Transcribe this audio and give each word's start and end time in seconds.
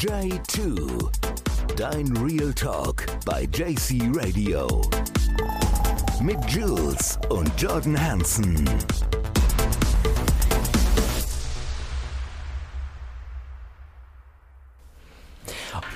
J2. 0.00 1.10
Dein 1.76 2.16
Real 2.16 2.54
Talk 2.54 3.04
bei 3.26 3.42
JC 3.42 4.00
Radio. 4.14 4.80
Mit 6.22 6.38
Jules 6.48 7.18
und 7.28 7.50
Jordan 7.60 8.02
Hansen. 8.02 8.64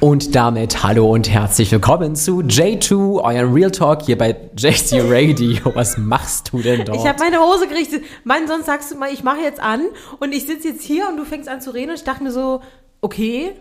Und 0.00 0.34
damit 0.34 0.82
hallo 0.82 1.10
und 1.10 1.30
herzlich 1.30 1.72
willkommen 1.72 2.14
zu 2.14 2.40
J2, 2.40 3.22
euren 3.22 3.54
Real 3.54 3.70
Talk 3.70 4.02
hier 4.02 4.18
bei 4.18 4.36
JC 4.54 5.00
Radio. 5.00 5.74
Was 5.74 5.96
machst 5.96 6.52
du 6.52 6.58
denn 6.58 6.84
dort? 6.84 6.98
Ich 6.98 7.06
habe 7.06 7.18
meine 7.20 7.38
Hose 7.38 7.66
gerichtet. 7.68 8.04
Mann, 8.24 8.46
sonst 8.48 8.66
sagst 8.66 8.90
du 8.90 8.98
mal, 8.98 9.10
ich 9.10 9.24
mache 9.24 9.40
jetzt 9.40 9.60
an 9.60 9.80
und 10.20 10.34
ich 10.34 10.44
sitze 10.46 10.68
jetzt 10.68 10.82
hier 10.82 11.08
und 11.08 11.16
du 11.16 11.24
fängst 11.24 11.48
an 11.48 11.62
zu 11.62 11.70
reden 11.72 11.88
und 11.88 11.96
ich 11.96 12.04
dachte 12.04 12.22
mir 12.22 12.32
so, 12.32 12.60
okay, 13.00 13.54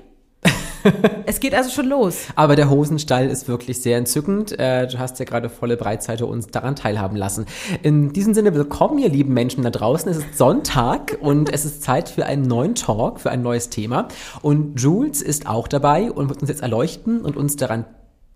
es 1.26 1.40
geht 1.40 1.56
also 1.56 1.70
schon 1.70 1.88
los. 1.88 2.28
Aber 2.36 2.56
der 2.56 2.70
Hosenstall 2.70 3.30
ist 3.30 3.48
wirklich 3.48 3.82
sehr 3.82 3.98
entzückend. 3.98 4.58
Äh, 4.60 4.88
du 4.88 5.00
hast 5.00 5.20
ja 5.20 5.26
gerade 5.26 5.50
volle 5.50 5.78
Breitseite 5.78 6.26
uns 6.26 6.48
daran 6.48 6.76
teilhaben 6.76 7.16
lassen. 7.18 7.46
In 7.82 8.14
diesem 8.14 8.34
Sinne, 8.34 8.54
willkommen, 8.54 9.00
ihr 9.00 9.10
lieben 9.10 9.34
Menschen 9.34 9.64
da 9.64 9.70
draußen. 9.70 10.10
Es 10.12 10.18
ist 10.18 10.38
Sonntag 10.38 11.18
und 11.22 11.52
es 11.54 11.66
ist 11.66 11.84
Zeit 11.84 12.10
für 12.10 12.26
einen 12.26 12.44
neuen 12.44 12.76
Talk, 12.76 13.20
für 13.20 13.32
ein 13.32 13.42
neues 13.42 13.70
Thema. 13.70 14.08
Und 14.42 14.80
Jules 14.80 15.22
ist 15.22 15.48
auch 15.48 15.68
dabei 15.68 16.12
und 16.12 16.30
wird 16.30 16.42
uns 16.42 16.50
jetzt 16.50 16.62
erleuchten 16.62 17.22
und 17.22 17.38
uns 17.38 17.56
daran 17.56 17.86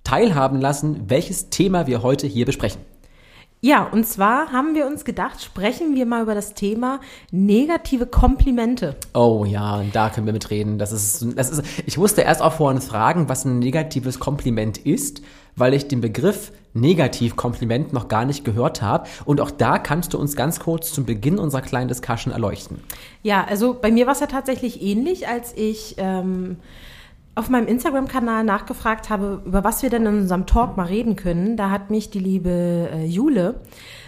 teilhaben 0.04 0.62
lassen, 0.62 1.02
welches 1.08 1.50
Thema 1.50 1.86
wir 1.86 2.02
heute 2.02 2.28
hier 2.28 2.46
besprechen. 2.46 2.82
Ja, 3.60 3.84
und 3.86 4.06
zwar 4.06 4.52
haben 4.52 4.76
wir 4.76 4.86
uns 4.86 5.04
gedacht, 5.04 5.42
sprechen 5.42 5.96
wir 5.96 6.06
mal 6.06 6.22
über 6.22 6.36
das 6.36 6.54
Thema 6.54 7.00
negative 7.32 8.06
Komplimente. 8.06 8.96
Oh 9.16 9.46
ja, 9.48 9.84
da 9.94 10.10
können 10.12 10.28
wir 10.28 10.34
mitreden. 10.34 10.78
Das 10.78 10.92
ist, 10.92 11.26
das 11.36 11.50
ist, 11.50 11.64
ich 11.88 11.98
musste 11.98 12.22
erst 12.22 12.44
auch 12.44 12.54
vorhin 12.54 12.82
fragen, 12.82 13.30
was 13.30 13.46
ein 13.46 13.58
negatives 13.58 14.20
Kompliment 14.20 14.78
ist, 14.78 15.24
weil 15.56 15.74
ich 15.74 15.88
den 15.88 16.02
Begriff 16.02 16.52
Negativkompliment 16.74 17.94
noch 17.94 18.08
gar 18.08 18.26
nicht 18.26 18.46
gehört 18.46 18.84
habe. 18.84 19.08
Und 19.26 19.42
auch 19.42 19.50
da 19.50 19.80
kannst 19.80 20.14
du 20.14 20.20
uns 20.20 20.36
ganz 20.36 20.60
kurz 20.60 20.94
zum 20.94 21.06
Beginn 21.06 21.40
unserer 21.40 21.62
kleinen 21.62 21.88
Discussion 21.88 22.32
erleuchten. 22.32 22.80
Ja, 23.24 23.44
also 23.44 23.74
bei 23.74 23.92
mir 23.92 24.06
war 24.06 24.14
es 24.14 24.20
ja 24.20 24.28
tatsächlich 24.28 24.84
ähnlich, 24.84 25.28
als 25.28 25.54
ich 25.56 25.96
ähm, 25.98 26.58
auf 27.38 27.50
meinem 27.50 27.68
Instagram-Kanal 27.68 28.44
nachgefragt 28.44 29.12
habe, 29.12 29.44
über 29.46 29.64
was 29.64 29.84
wir 29.84 29.92
denn 29.92 30.08
in 30.08 30.18
unserem 30.22 30.48
Talk 30.48 30.76
mal 30.76 30.88
reden 30.88 31.16
können, 31.16 31.56
da 31.56 31.70
hat 31.70 31.92
mich 31.92 32.10
die 32.10 32.20
liebe 32.20 32.90
äh, 32.92 33.06
Jule 33.06 33.62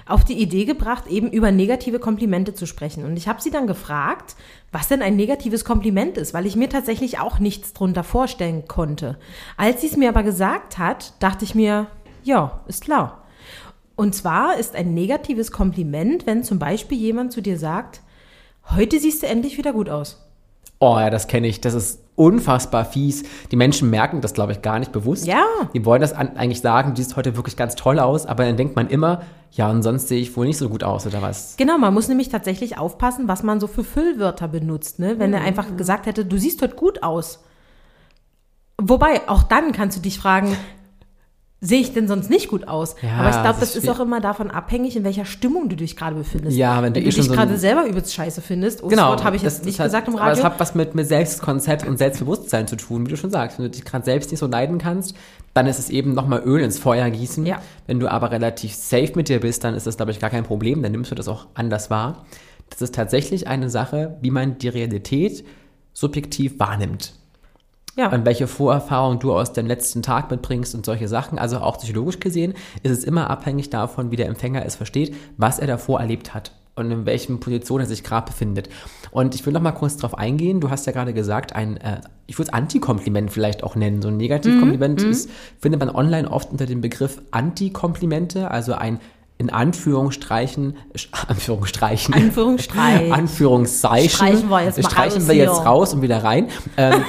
auf 0.07 0.23
die 0.23 0.41
Idee 0.41 0.65
gebracht, 0.65 1.05
eben 1.05 1.29
über 1.29 1.51
negative 1.51 1.99
Komplimente 1.99 2.55
zu 2.55 2.65
sprechen. 2.65 3.05
Und 3.05 3.17
ich 3.17 3.27
habe 3.27 3.39
sie 3.39 3.51
dann 3.51 3.67
gefragt, 3.67 4.35
was 4.71 4.87
denn 4.87 5.03
ein 5.03 5.15
negatives 5.15 5.63
Kompliment 5.63 6.17
ist, 6.17 6.33
weil 6.33 6.47
ich 6.47 6.55
mir 6.55 6.69
tatsächlich 6.69 7.19
auch 7.19 7.37
nichts 7.37 7.73
drunter 7.73 8.03
vorstellen 8.03 8.67
konnte. 8.67 9.19
Als 9.57 9.81
sie 9.81 9.87
es 9.87 9.97
mir 9.97 10.09
aber 10.09 10.23
gesagt 10.23 10.79
hat, 10.79 11.13
dachte 11.19 11.45
ich 11.45 11.53
mir, 11.53 11.85
ja, 12.23 12.61
ist 12.67 12.83
klar. 12.83 13.25
Und 13.95 14.15
zwar 14.15 14.57
ist 14.57 14.75
ein 14.75 14.95
negatives 14.95 15.51
Kompliment, 15.51 16.25
wenn 16.25 16.43
zum 16.43 16.57
Beispiel 16.57 16.97
jemand 16.97 17.31
zu 17.31 17.41
dir 17.41 17.59
sagt, 17.59 18.01
heute 18.75 18.99
siehst 18.99 19.21
du 19.21 19.27
endlich 19.27 19.59
wieder 19.59 19.73
gut 19.73 19.89
aus. 19.89 20.25
Oh 20.79 20.97
ja, 20.97 21.09
das 21.09 21.27
kenne 21.27 21.47
ich. 21.47 21.61
Das 21.61 21.73
ist 21.73 21.99
unfassbar 22.19 22.83
fies. 22.83 23.23
Die 23.49 23.55
Menschen 23.55 23.89
merken 23.89 24.19
das, 24.19 24.33
glaube 24.33 24.51
ich, 24.51 24.61
gar 24.61 24.77
nicht 24.77 24.91
bewusst. 24.91 25.25
Ja. 25.25 25.45
Die 25.73 25.85
wollen 25.85 26.01
das 26.01 26.11
an, 26.11 26.35
eigentlich 26.35 26.59
sagen, 26.59 26.93
du 26.93 27.01
siehst 27.01 27.15
heute 27.15 27.37
wirklich 27.37 27.55
ganz 27.55 27.75
toll 27.75 27.97
aus, 27.97 28.25
aber 28.25 28.45
dann 28.45 28.57
denkt 28.57 28.75
man 28.75 28.89
immer, 28.89 29.21
ja, 29.51 29.69
und 29.71 29.81
sonst 29.81 30.09
sehe 30.09 30.19
ich 30.19 30.35
wohl 30.35 30.45
nicht 30.45 30.57
so 30.57 30.67
gut 30.69 30.83
aus, 30.83 31.07
oder 31.07 31.21
was? 31.21 31.55
Genau, 31.57 31.77
man 31.77 31.93
muss 31.93 32.09
nämlich 32.09 32.29
tatsächlich 32.29 32.77
aufpassen, 32.77 33.27
was 33.27 33.41
man 33.41 33.59
so 33.59 33.67
für 33.67 33.83
Füllwörter 33.83 34.49
benutzt. 34.49 34.99
Ne? 34.99 35.17
Wenn 35.17 35.29
mhm. 35.29 35.37
er 35.37 35.41
einfach 35.43 35.77
gesagt 35.77 36.05
hätte, 36.05 36.25
du 36.25 36.37
siehst 36.37 36.61
heute 36.61 36.75
gut 36.75 37.03
aus. 37.03 37.43
Wobei, 38.77 39.27
auch 39.27 39.43
dann 39.43 39.71
kannst 39.71 39.97
du 39.97 40.01
dich 40.01 40.19
fragen, 40.19 40.55
sehe 41.61 41.81
ich 41.81 41.93
denn 41.93 42.07
sonst 42.07 42.29
nicht 42.29 42.47
gut 42.47 42.67
aus? 42.67 42.95
Ja, 43.01 43.17
Aber 43.17 43.29
ich 43.29 43.35
glaube, 43.35 43.59
das, 43.59 43.73
das 43.73 43.83
ist 43.83 43.89
auch 43.89 43.99
immer 43.99 44.21
davon 44.21 44.49
abhängig, 44.49 44.95
in 44.95 45.03
welcher 45.03 45.25
Stimmung 45.25 45.67
du 45.67 45.75
dich 45.75 45.97
gerade 45.97 46.15
befindest. 46.15 46.55
Ja, 46.55 46.81
wenn 46.81 46.93
du, 46.93 46.99
wenn 46.99 47.07
eh 47.07 47.09
du 47.09 47.15
dich 47.15 47.25
so 47.25 47.33
gerade 47.33 47.57
selber 47.57 47.85
übelst 47.85 48.13
scheiße 48.13 48.41
findest. 48.41 48.81
Oh, 48.81 48.87
genau, 48.87 49.13
das 49.15 49.25
habe 49.25 49.35
ich 49.35 49.41
jetzt 49.41 49.65
nicht 49.65 49.79
hat, 49.79 49.87
gesagt 49.87 50.07
im 50.07 50.15
Radio. 50.15 50.31
Aber 50.31 50.39
es 50.39 50.43
hat 50.43 50.59
was 50.59 50.75
mit, 50.75 50.95
mit 50.95 51.07
Selbstkonzept 51.07 51.85
und 51.85 51.97
Selbstbewusstsein 51.97 52.67
zu 52.67 52.77
tun, 52.77 53.05
wie 53.05 53.09
du 53.09 53.17
schon 53.17 53.31
sagst. 53.31 53.57
Wenn 53.57 53.65
du 53.65 53.71
dich 53.71 53.83
gerade 53.83 54.05
selbst 54.05 54.31
nicht 54.31 54.39
so 54.39 54.47
leiden 54.47 54.77
kannst, 54.77 55.15
dann 55.53 55.67
ist 55.67 55.79
es 55.79 55.89
eben 55.89 56.13
nochmal 56.13 56.41
Öl 56.45 56.61
ins 56.61 56.79
Feuer 56.79 57.09
gießen. 57.09 57.45
Ja. 57.45 57.61
Wenn 57.87 57.99
du 57.99 58.09
aber 58.09 58.31
relativ 58.31 58.73
safe 58.73 59.11
mit 59.15 59.27
dir 59.27 59.41
bist, 59.41 59.63
dann 59.63 59.75
ist 59.75 59.85
das, 59.85 59.97
glaube 59.97 60.11
ich, 60.11 60.19
gar 60.19 60.29
kein 60.29 60.43
Problem. 60.43 60.81
Dann 60.81 60.93
nimmst 60.93 61.11
du 61.11 61.15
das 61.15 61.27
auch 61.27 61.47
anders 61.55 61.89
wahr. 61.89 62.25
Das 62.69 62.81
ist 62.81 62.95
tatsächlich 62.95 63.47
eine 63.47 63.69
Sache, 63.69 64.17
wie 64.21 64.31
man 64.31 64.59
die 64.59 64.69
Realität 64.69 65.43
subjektiv 65.91 66.59
wahrnimmt 66.59 67.19
ja. 67.99 68.11
und 68.11 68.25
welche 68.25 68.47
Vorerfahrung 68.47 69.19
du 69.19 69.33
aus 69.33 69.53
dem 69.53 69.67
letzten 69.67 70.01
Tag 70.01 70.31
mitbringst 70.31 70.73
und 70.73 70.85
solche 70.85 71.07
Sachen. 71.07 71.37
Also 71.37 71.57
auch 71.59 71.77
psychologisch 71.77 72.19
gesehen 72.19 72.53
ist 72.81 72.91
es 72.91 73.03
immer 73.03 73.29
abhängig 73.29 73.69
davon, 73.69 74.11
wie 74.11 74.15
der 74.15 74.27
Empfänger 74.27 74.65
es 74.65 74.75
versteht, 74.75 75.13
was 75.37 75.59
er 75.59 75.67
davor 75.67 75.99
erlebt 75.99 76.33
hat 76.33 76.51
und 76.75 76.91
in 76.91 77.05
welchen 77.05 77.39
Position 77.39 77.81
er 77.81 77.85
sich 77.85 78.03
gerade 78.03 78.27
befindet. 78.27 78.69
Und 79.11 79.35
ich 79.35 79.45
will 79.45 79.53
noch 79.53 79.61
mal 79.61 79.71
kurz 79.71 79.97
darauf 79.97 80.17
eingehen. 80.17 80.61
Du 80.61 80.69
hast 80.69 80.85
ja 80.85 80.93
gerade 80.93 81.13
gesagt, 81.13 81.53
ein, 81.53 81.77
äh, 81.77 82.01
ich 82.25 82.37
würde 82.37 82.49
es 82.49 82.53
Antikompliment 82.53 83.31
vielleicht 83.31 83.63
auch 83.63 83.75
nennen. 83.75 84.01
So 84.01 84.07
ein 84.07 84.17
Negativkompliment 84.17 85.03
mhm. 85.03 85.09
ist, 85.09 85.29
findet 85.59 85.79
man 85.79 85.89
online 85.89 86.29
oft 86.29 86.51
unter 86.51 86.65
dem 86.65 86.81
Begriff 86.81 87.21
Antikomplimente, 87.31 88.49
also 88.49 88.73
ein 88.73 88.99
in 89.41 89.49
Anführungsstreichen, 89.49 90.75
Anführungsstreichen, 91.27 92.13
Anführungsstreichen, 92.13 93.13
Anführungszeichen, 93.13 94.09
streichen 94.09 94.49
wir 94.49 94.63
jetzt, 94.65 94.83
streichen 94.83 95.27
wir 95.29 95.35
jetzt 95.35 95.65
raus 95.65 95.93
und 95.93 96.01
wieder 96.01 96.25
rein, 96.25 96.49
ähm, 96.75 97.05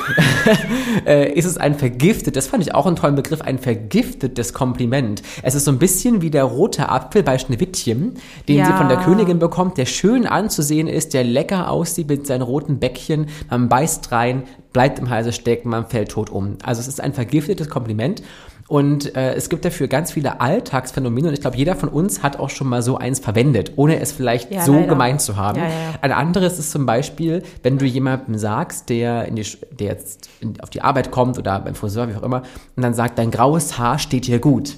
äh, 1.07 1.33
ist 1.33 1.45
es 1.45 1.59
ein 1.59 1.75
vergiftet, 1.75 2.37
das 2.37 2.47
fand 2.47 2.63
ich 2.63 2.73
auch 2.73 2.87
einen 2.87 2.95
tollen 2.95 3.17
Begriff, 3.17 3.41
ein 3.41 3.59
vergiftetes 3.59 4.55
Kompliment. 4.55 5.23
Es 5.43 5.57
ist 5.57 5.65
so 5.65 5.73
ein 5.73 5.81
bisschen 5.81 6.23
wie 6.23 6.31
der 6.31 6.45
rote 6.45 6.89
Apfel 6.89 7.25
bei 7.25 7.37
Schneewittchen, 7.37 8.15
den 8.47 8.59
ja. 8.59 8.67
sie 8.67 8.73
von 8.75 8.89
der 8.89 8.99
Königin 8.99 9.41
bekommt, 9.41 9.77
der 9.77 9.87
schön 9.87 10.25
anzusehen 10.25 10.87
ist, 10.87 11.15
der 11.15 11.25
lecker 11.25 11.69
aussieht 11.69 12.09
mit 12.09 12.29
seinen 12.29 12.43
roten 12.43 12.79
Bäckchen, 12.79 13.27
man 13.51 13.69
beißt 13.69 14.13
rein, 14.13 14.45
bleibt 14.73 15.01
im 15.01 15.11
Halse 15.11 15.33
stecken, 15.33 15.69
man 15.69 15.87
fällt 15.87 16.13
tot 16.13 16.31
um. 16.31 16.59
Also 16.63 16.81
es 16.81 16.87
ist 16.87 17.01
ein 17.01 17.13
vergiftetes 17.13 17.69
Kompliment 17.69 18.23
und 18.71 19.17
äh, 19.17 19.35
es 19.35 19.49
gibt 19.49 19.65
dafür 19.65 19.89
ganz 19.89 20.13
viele 20.13 20.41
Alltagsphänomene 20.41 21.27
und 21.27 21.35
ich 21.35 21.41
glaube, 21.41 21.57
jeder 21.57 21.75
von 21.75 21.89
uns 21.89 22.23
hat 22.23 22.39
auch 22.39 22.51
schon 22.51 22.69
mal 22.69 22.83
so 22.83 22.97
eins 22.97 23.19
verwendet, 23.19 23.73
ohne 23.75 23.99
es 23.99 24.13
vielleicht 24.13 24.53
ja, 24.53 24.63
so 24.63 24.75
leider. 24.75 24.87
gemeint 24.87 25.21
zu 25.21 25.37
haben. 25.37 25.59
Ja, 25.59 25.65
ja, 25.65 25.71
Ein 26.03 26.13
anderes 26.13 26.57
ist 26.61 26.71
zum 26.71 26.87
Beispiel, 26.87 27.43
wenn 27.65 27.79
du 27.79 27.85
jemandem 27.85 28.39
sagst, 28.39 28.89
der, 28.89 29.25
in 29.25 29.35
die, 29.35 29.45
der 29.73 29.89
jetzt 29.89 30.31
in, 30.39 30.61
auf 30.61 30.71
die 30.71 30.83
Arbeit 30.83 31.11
kommt 31.11 31.37
oder 31.37 31.59
beim 31.59 31.75
Friseur, 31.75 32.09
wie 32.09 32.15
auch 32.15 32.23
immer, 32.23 32.43
und 32.77 32.85
dann 32.85 32.95
sagt, 32.95 33.19
dein 33.19 33.33
graues 33.33 33.77
Haar 33.77 33.99
steht 33.99 34.27
hier 34.27 34.39
gut. 34.39 34.77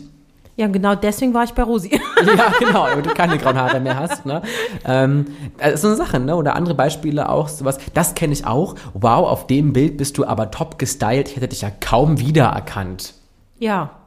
Ja, 0.56 0.68
genau 0.68 0.94
deswegen 0.94 1.34
war 1.34 1.44
ich 1.44 1.52
bei 1.52 1.62
Rosi. 1.62 1.90
ja, 2.26 2.50
genau, 2.58 2.84
weil 2.84 3.02
du 3.02 3.12
keine 3.12 3.36
grauen 3.36 3.58
Haare 3.58 3.78
mehr 3.78 3.98
hast. 3.98 4.24
Ne? 4.24 4.40
Ähm, 4.86 5.26
das 5.58 5.74
ist 5.74 5.82
so 5.82 5.88
eine 5.88 5.96
Sache, 5.98 6.18
ne? 6.18 6.34
Oder 6.36 6.56
andere 6.56 6.74
Beispiele 6.74 7.28
auch, 7.28 7.48
sowas. 7.48 7.76
Das 7.92 8.14
kenne 8.14 8.32
ich 8.32 8.46
auch. 8.46 8.74
Wow, 8.94 9.28
auf 9.28 9.46
dem 9.46 9.74
Bild 9.74 9.98
bist 9.98 10.16
du 10.16 10.24
aber 10.24 10.50
top 10.50 10.78
gestylt. 10.78 11.28
Ich 11.28 11.36
hätte 11.36 11.48
dich 11.48 11.60
ja 11.60 11.70
kaum 11.80 12.20
wiedererkannt. 12.20 13.12
Ja. 13.62 14.00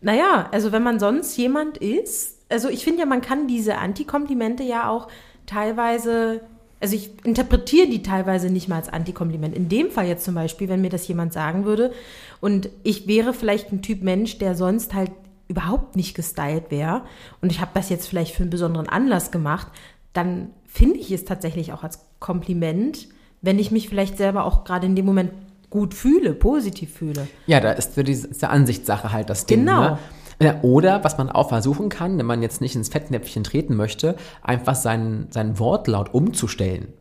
Naja, 0.00 0.48
also 0.50 0.72
wenn 0.72 0.82
man 0.82 0.98
sonst 0.98 1.36
jemand 1.36 1.76
ist, 1.76 2.38
also 2.48 2.70
ich 2.70 2.84
finde 2.84 3.00
ja, 3.00 3.06
man 3.06 3.20
kann 3.20 3.46
diese 3.46 3.76
Antikomplimente 3.76 4.62
ja 4.62 4.88
auch 4.88 5.08
teilweise, 5.44 6.40
also 6.80 6.94
ich 6.94 7.10
interpretiere 7.22 7.86
die 7.88 8.02
teilweise 8.02 8.48
nicht 8.48 8.66
mal 8.66 8.76
als 8.76 8.88
Antikompliment. 8.88 9.54
In 9.54 9.68
dem 9.68 9.90
Fall 9.90 10.06
jetzt 10.06 10.24
zum 10.24 10.34
Beispiel, 10.34 10.70
wenn 10.70 10.80
mir 10.80 10.88
das 10.88 11.06
jemand 11.06 11.34
sagen 11.34 11.66
würde 11.66 11.92
und 12.40 12.70
ich 12.82 13.06
wäre 13.06 13.34
vielleicht 13.34 13.72
ein 13.72 13.82
Typ 13.82 14.02
Mensch, 14.02 14.38
der 14.38 14.54
sonst 14.54 14.94
halt 14.94 15.10
überhaupt 15.48 15.94
nicht 15.94 16.14
gestylt 16.14 16.70
wäre 16.70 17.02
und 17.42 17.52
ich 17.52 17.60
habe 17.60 17.72
das 17.74 17.90
jetzt 17.90 18.08
vielleicht 18.08 18.34
für 18.34 18.44
einen 18.44 18.50
besonderen 18.50 18.88
Anlass 18.88 19.30
gemacht, 19.30 19.66
dann 20.14 20.50
finde 20.64 20.98
ich 20.98 21.12
es 21.12 21.26
tatsächlich 21.26 21.74
auch 21.74 21.82
als 21.82 22.06
Kompliment, 22.20 23.08
wenn 23.42 23.58
ich 23.58 23.70
mich 23.70 23.90
vielleicht 23.90 24.16
selber 24.16 24.46
auch 24.46 24.64
gerade 24.64 24.86
in 24.86 24.96
dem 24.96 25.04
Moment 25.04 25.32
gut 25.70 25.94
fühle, 25.94 26.34
positiv 26.34 26.92
fühle. 26.94 27.28
Ja, 27.46 27.60
da 27.60 27.72
ist 27.72 27.94
für 27.94 28.04
diese 28.04 28.48
Ansichtssache 28.48 29.12
halt 29.12 29.30
das 29.30 29.46
Ding. 29.46 29.60
Genau. 29.60 29.98
Ne? 30.40 30.58
Oder 30.62 31.02
was 31.02 31.18
man 31.18 31.30
auch 31.30 31.48
versuchen 31.48 31.88
kann, 31.88 32.16
wenn 32.16 32.26
man 32.26 32.42
jetzt 32.42 32.60
nicht 32.60 32.76
ins 32.76 32.88
Fettnäpfchen 32.88 33.42
treten 33.42 33.74
möchte, 33.74 34.16
einfach 34.42 34.76
seinen, 34.76 35.30
seinen 35.32 35.58
Wortlaut 35.58 36.14
umzustellen. 36.14 36.92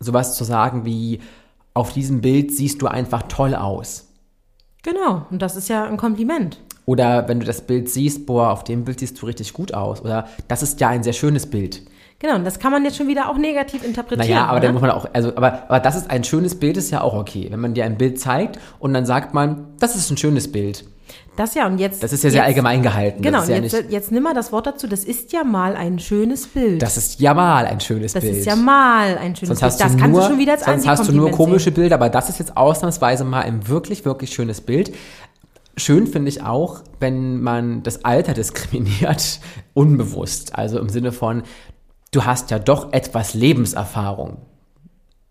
Sowas 0.00 0.36
zu 0.36 0.42
sagen 0.42 0.84
wie, 0.84 1.20
auf 1.74 1.92
diesem 1.92 2.20
Bild 2.20 2.50
siehst 2.50 2.82
du 2.82 2.88
einfach 2.88 3.22
toll 3.28 3.54
aus. 3.54 4.08
Genau, 4.82 5.26
und 5.30 5.40
das 5.40 5.54
ist 5.54 5.68
ja 5.68 5.84
ein 5.84 5.96
Kompliment. 5.96 6.58
Oder 6.84 7.28
wenn 7.28 7.38
du 7.38 7.46
das 7.46 7.60
Bild 7.60 7.88
siehst, 7.88 8.26
boah, 8.26 8.50
auf 8.50 8.64
dem 8.64 8.84
Bild 8.84 8.98
siehst 8.98 9.22
du 9.22 9.26
richtig 9.26 9.52
gut 9.52 9.72
aus. 9.72 10.02
Oder 10.02 10.28
das 10.48 10.64
ist 10.64 10.80
ja 10.80 10.88
ein 10.88 11.04
sehr 11.04 11.12
schönes 11.12 11.46
Bild. 11.46 11.82
Genau, 12.22 12.36
und 12.36 12.44
das 12.44 12.60
kann 12.60 12.70
man 12.70 12.84
jetzt 12.84 12.96
schon 12.96 13.08
wieder 13.08 13.28
auch 13.28 13.36
negativ 13.36 13.84
interpretieren. 13.84 14.30
Naja, 14.30 14.46
aber 14.46 14.60
ne? 14.60 14.66
dann 14.66 14.74
muss 14.74 14.80
man 14.80 14.92
auch, 14.92 15.08
also, 15.12 15.34
aber, 15.34 15.64
aber 15.68 15.80
das 15.80 15.96
ist 15.96 16.08
ein 16.08 16.22
schönes 16.22 16.54
Bild, 16.54 16.76
ist 16.76 16.92
ja 16.92 17.00
auch 17.00 17.14
okay. 17.14 17.48
Wenn 17.50 17.58
man 17.58 17.74
dir 17.74 17.84
ein 17.84 17.98
Bild 17.98 18.20
zeigt 18.20 18.60
und 18.78 18.94
dann 18.94 19.04
sagt 19.04 19.34
man, 19.34 19.66
das 19.80 19.96
ist 19.96 20.08
ein 20.08 20.16
schönes 20.16 20.50
Bild. 20.50 20.84
Das 21.34 21.54
ja, 21.54 21.66
und 21.66 21.78
jetzt. 21.78 22.00
Das 22.00 22.12
ist 22.12 22.22
ja 22.22 22.30
sehr 22.30 22.40
jetzt, 22.42 22.46
allgemein 22.46 22.80
gehalten. 22.80 23.22
Genau, 23.22 23.40
das 23.40 23.48
ja 23.48 23.56
jetzt, 23.56 23.90
jetzt 23.90 24.12
nimm 24.12 24.22
mal 24.22 24.34
das 24.34 24.52
Wort 24.52 24.68
dazu. 24.68 24.86
Das 24.86 25.02
ist 25.02 25.32
ja 25.32 25.42
mal 25.42 25.74
ein 25.74 25.98
schönes 25.98 26.46
Bild. 26.46 26.80
das 26.80 26.96
ist 26.96 27.20
ja 27.20 27.34
mal 27.34 27.66
ein 27.66 27.80
schönes 27.80 28.12
Das 28.12 28.22
Bild. 28.22 28.36
ist 28.36 28.46
ja 28.46 28.54
mal 28.54 29.18
ein 29.18 29.34
schönes 29.34 29.58
Sonst 29.58 29.62
hast 29.62 29.78
Bild. 29.78 29.90
Das 29.90 29.96
du 29.96 29.98
kannst 29.98 30.12
nur, 30.12 30.22
du 30.22 30.28
schon 30.28 30.38
wieder 30.38 30.52
als 30.52 30.64
sonst 30.64 30.86
hast 30.86 31.08
du 31.08 31.12
nur 31.12 31.30
komische 31.32 31.64
sehen. 31.64 31.74
Bilder, 31.74 31.96
aber 31.96 32.08
das 32.08 32.28
ist 32.28 32.38
jetzt 32.38 32.56
ausnahmsweise 32.56 33.24
mal 33.24 33.40
ein 33.40 33.66
wirklich, 33.66 34.04
wirklich 34.04 34.32
schönes 34.32 34.60
Bild. 34.60 34.94
Schön 35.76 36.06
finde 36.06 36.28
ich 36.28 36.44
auch, 36.44 36.82
wenn 37.00 37.40
man 37.40 37.82
das 37.82 38.04
Alter 38.04 38.34
diskriminiert, 38.34 39.40
unbewusst. 39.74 40.54
Also 40.54 40.78
im 40.78 40.90
Sinne 40.90 41.10
von, 41.10 41.42
du 42.12 42.24
hast 42.24 42.50
ja 42.50 42.58
doch 42.58 42.92
etwas 42.92 43.34
Lebenserfahrung. 43.34 44.38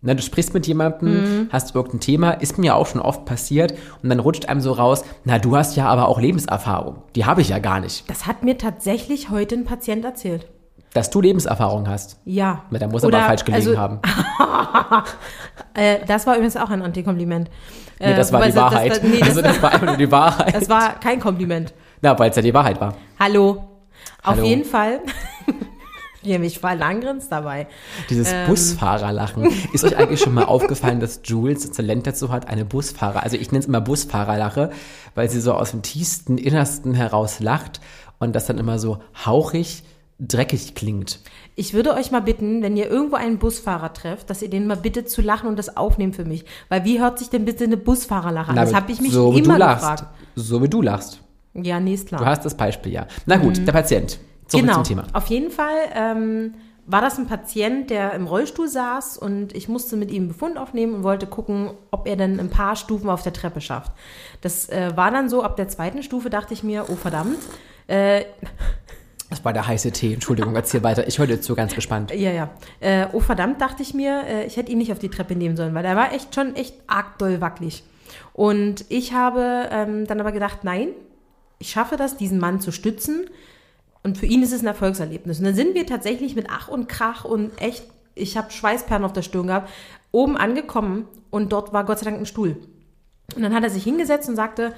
Ne, 0.03 0.15
du 0.15 0.23
sprichst 0.23 0.55
mit 0.55 0.65
jemandem, 0.65 1.13
Mhm. 1.43 1.49
hast 1.51 1.75
irgendein 1.75 1.99
Thema, 1.99 2.31
ist 2.31 2.57
mir 2.57 2.75
auch 2.75 2.87
schon 2.87 3.01
oft 3.01 3.23
passiert 3.25 3.73
und 4.01 4.09
dann 4.09 4.19
rutscht 4.19 4.47
einem 4.47 4.59
so 4.59 4.71
raus, 4.71 5.03
na, 5.25 5.37
du 5.37 5.55
hast 5.55 5.75
ja 5.75 5.85
aber 5.87 6.07
auch 6.07 6.19
Lebenserfahrung. 6.19 7.03
Die 7.15 7.25
habe 7.25 7.41
ich 7.41 7.49
ja 7.49 7.59
gar 7.59 7.79
nicht. 7.79 8.09
Das 8.09 8.25
hat 8.25 8.41
mir 8.41 8.57
tatsächlich 8.57 9.29
heute 9.29 9.53
ein 9.55 9.63
Patient 9.63 10.03
erzählt. 10.03 10.47
Dass 10.95 11.11
du 11.11 11.21
Lebenserfahrung 11.21 11.87
hast. 11.87 12.19
Ja. 12.25 12.63
Na, 12.71 12.79
Da 12.79 12.87
muss 12.87 13.03
er 13.03 13.09
Oder- 13.09 13.19
aber 13.19 13.27
falsch 13.27 13.45
gelegen 13.45 13.67
also, 13.67 13.79
haben. 13.79 13.99
Äh, 15.73 15.99
das 16.05 16.27
war 16.27 16.33
übrigens 16.35 16.57
auch 16.57 16.69
ein 16.69 16.81
Antikompliment. 16.81 17.49
Nee, 17.99 18.07
Äh, 18.07 18.15
das 18.15 18.33
war 18.33 18.41
wobei 18.41 18.51
die 18.51 18.57
Wahrheit. 18.57 18.91
Das, 18.91 19.03
nee, 19.03 19.19
das, 19.19 19.29
also 19.29 19.41
das 19.41 19.61
war 19.61 19.71
einfach 19.71 19.87
nur 19.87 19.95
die 19.97 20.11
Wahrheit. 20.11 20.53
das 20.53 20.67
war 20.67 20.99
kein 20.99 21.19
Kompliment. 21.21 21.73
Na, 22.01 22.17
weil 22.19 22.29
es 22.31 22.35
ja 22.35 22.41
die 22.41 22.53
Wahrheit 22.53 22.81
war. 22.81 22.95
Hallo. 23.19 23.63
Auf 24.23 24.35
Hallo. 24.35 24.43
jeden 24.43 24.65
Fall. 24.65 24.99
Hier 26.23 26.39
mich 26.39 26.59
voll 26.59 26.81
angrinst 26.81 27.31
dabei. 27.31 27.67
Dieses 28.09 28.31
Ähm. 28.31 28.47
Busfahrerlachen. 28.47 29.51
Ist 29.73 29.83
euch 29.83 29.97
eigentlich 29.97 30.19
schon 30.19 30.33
mal 30.33 30.45
aufgefallen, 30.45 30.99
dass 30.99 31.21
Jules 31.23 31.61
das 31.67 31.75
Talent 31.75 32.05
dazu 32.05 32.31
hat, 32.31 32.47
eine 32.47 32.65
Busfahrer, 32.65 33.23
also 33.23 33.37
ich 33.37 33.51
nenne 33.51 33.59
es 33.59 33.67
immer 33.67 33.81
Busfahrerlache, 33.81 34.71
weil 35.15 35.29
sie 35.29 35.41
so 35.41 35.53
aus 35.53 35.71
dem 35.71 35.81
tiefsten 35.81 36.37
Innersten 36.37 36.93
heraus 36.93 37.39
lacht 37.39 37.81
und 38.19 38.35
das 38.35 38.45
dann 38.45 38.59
immer 38.59 38.77
so 38.77 38.99
hauchig, 39.25 39.83
dreckig 40.19 40.75
klingt. 40.75 41.19
Ich 41.55 41.73
würde 41.73 41.95
euch 41.95 42.11
mal 42.11 42.21
bitten, 42.21 42.61
wenn 42.61 42.77
ihr 42.77 42.87
irgendwo 42.89 43.15
einen 43.15 43.39
Busfahrer 43.39 43.93
trefft, 43.93 44.29
dass 44.29 44.43
ihr 44.43 44.49
den 44.49 44.67
mal 44.67 44.77
bittet 44.77 45.09
zu 45.09 45.21
lachen 45.21 45.49
und 45.49 45.57
das 45.57 45.75
aufnehmt 45.75 46.15
für 46.15 46.25
mich. 46.25 46.45
Weil 46.69 46.85
wie 46.85 46.99
hört 46.99 47.17
sich 47.17 47.29
denn 47.29 47.45
bitte 47.45 47.63
eine 47.63 47.77
Busfahrerlache 47.77 48.51
an? 48.51 48.55
Das 48.55 48.73
habe 48.75 48.91
ich 48.91 49.01
mich 49.01 49.11
so 49.11 49.33
wie 49.33 49.39
immer 49.39 49.55
du 49.55 49.59
lachst. 49.59 49.81
gefragt. 49.81 50.05
So 50.35 50.61
wie 50.61 50.69
du 50.69 50.81
lachst. 50.83 51.19
Ja, 51.55 51.79
nee, 51.79 51.95
ist 51.95 52.07
klar. 52.07 52.21
Du 52.21 52.27
hast 52.27 52.45
das 52.45 52.55
Beispiel, 52.55 52.93
ja. 52.93 53.07
Na 53.25 53.37
gut, 53.37 53.65
der 53.67 53.71
Patient. 53.73 54.19
Zurück 54.51 54.65
genau. 54.65 54.75
zum 54.75 54.83
Thema. 54.83 55.03
Auf 55.13 55.27
jeden 55.27 55.49
Fall 55.49 55.75
ähm, 55.93 56.53
war 56.85 57.01
das 57.01 57.17
ein 57.17 57.27
Patient, 57.27 57.89
der 57.89 58.13
im 58.13 58.27
Rollstuhl 58.27 58.67
saß 58.67 59.17
und 59.17 59.55
ich 59.55 59.69
musste 59.69 59.95
mit 59.95 60.11
ihm 60.11 60.23
einen 60.23 60.27
Befund 60.27 60.57
aufnehmen 60.57 60.95
und 60.95 61.03
wollte 61.03 61.25
gucken, 61.25 61.71
ob 61.89 62.07
er 62.07 62.17
dann 62.17 62.39
ein 62.39 62.49
paar 62.49 62.75
Stufen 62.75 63.09
auf 63.09 63.23
der 63.23 63.33
Treppe 63.33 63.61
schafft. 63.61 63.91
Das 64.41 64.67
äh, 64.69 64.91
war 64.95 65.11
dann 65.11 65.29
so, 65.29 65.43
ab 65.43 65.55
der 65.55 65.67
zweiten 65.69 66.03
Stufe 66.03 66.29
dachte 66.29 66.53
ich 66.53 66.63
mir, 66.63 66.85
oh 66.89 66.95
verdammt, 66.95 67.39
äh, 67.87 68.25
Das 69.29 69.45
war 69.45 69.53
der 69.53 69.65
heiße 69.65 69.91
Tee. 69.91 70.13
Entschuldigung, 70.13 70.53
erzähl 70.55 70.83
weiter. 70.83 71.07
Ich 71.07 71.17
höre 71.17 71.27
dir 71.27 71.39
zu, 71.39 71.55
ganz 71.55 71.73
gespannt. 71.73 72.11
Ja, 72.11 72.31
ja. 72.31 72.49
Äh, 72.81 73.07
oh 73.13 73.21
verdammt, 73.21 73.61
dachte 73.61 73.81
ich 73.81 73.93
mir, 73.93 74.23
äh, 74.27 74.45
ich 74.45 74.57
hätte 74.57 74.73
ihn 74.73 74.77
nicht 74.77 74.91
auf 74.91 74.99
die 74.99 75.07
Treppe 75.07 75.35
nehmen 75.35 75.55
sollen, 75.55 75.73
weil 75.73 75.85
er 75.85 75.95
war 75.95 76.13
echt 76.13 76.35
schon 76.35 76.53
echt 76.57 76.75
arg 76.87 77.17
doll 77.17 77.39
wackelig. 77.39 77.83
Und 78.33 78.83
ich 78.89 79.13
habe 79.13 79.69
ähm, 79.71 80.05
dann 80.05 80.19
aber 80.19 80.33
gedacht, 80.33 80.65
nein, 80.65 80.89
ich 81.59 81.69
schaffe 81.69 81.95
das, 81.95 82.17
diesen 82.17 82.39
Mann 82.39 82.59
zu 82.59 82.73
stützen. 82.73 83.29
Und 84.03 84.17
für 84.17 84.25
ihn 84.25 84.41
ist 84.43 84.51
es 84.51 84.61
ein 84.61 84.67
Erfolgserlebnis. 84.67 85.39
Und 85.39 85.45
dann 85.45 85.55
sind 85.55 85.75
wir 85.75 85.85
tatsächlich 85.85 86.35
mit 86.35 86.47
Ach 86.49 86.67
und 86.67 86.87
Krach 86.87 87.25
und 87.25 87.51
echt, 87.61 87.85
ich 88.15 88.37
habe 88.37 88.51
Schweißperlen 88.51 89.05
auf 89.05 89.13
der 89.13 89.21
Stirn 89.21 89.47
gehabt, 89.47 89.69
oben 90.11 90.37
angekommen 90.37 91.07
und 91.29 91.51
dort 91.53 91.71
war 91.71 91.85
Gott 91.85 91.99
sei 91.99 92.05
Dank 92.05 92.19
ein 92.19 92.25
Stuhl. 92.25 92.57
Und 93.35 93.43
dann 93.43 93.53
hat 93.53 93.63
er 93.63 93.69
sich 93.69 93.83
hingesetzt 93.83 94.27
und 94.27 94.35
sagte, 94.35 94.73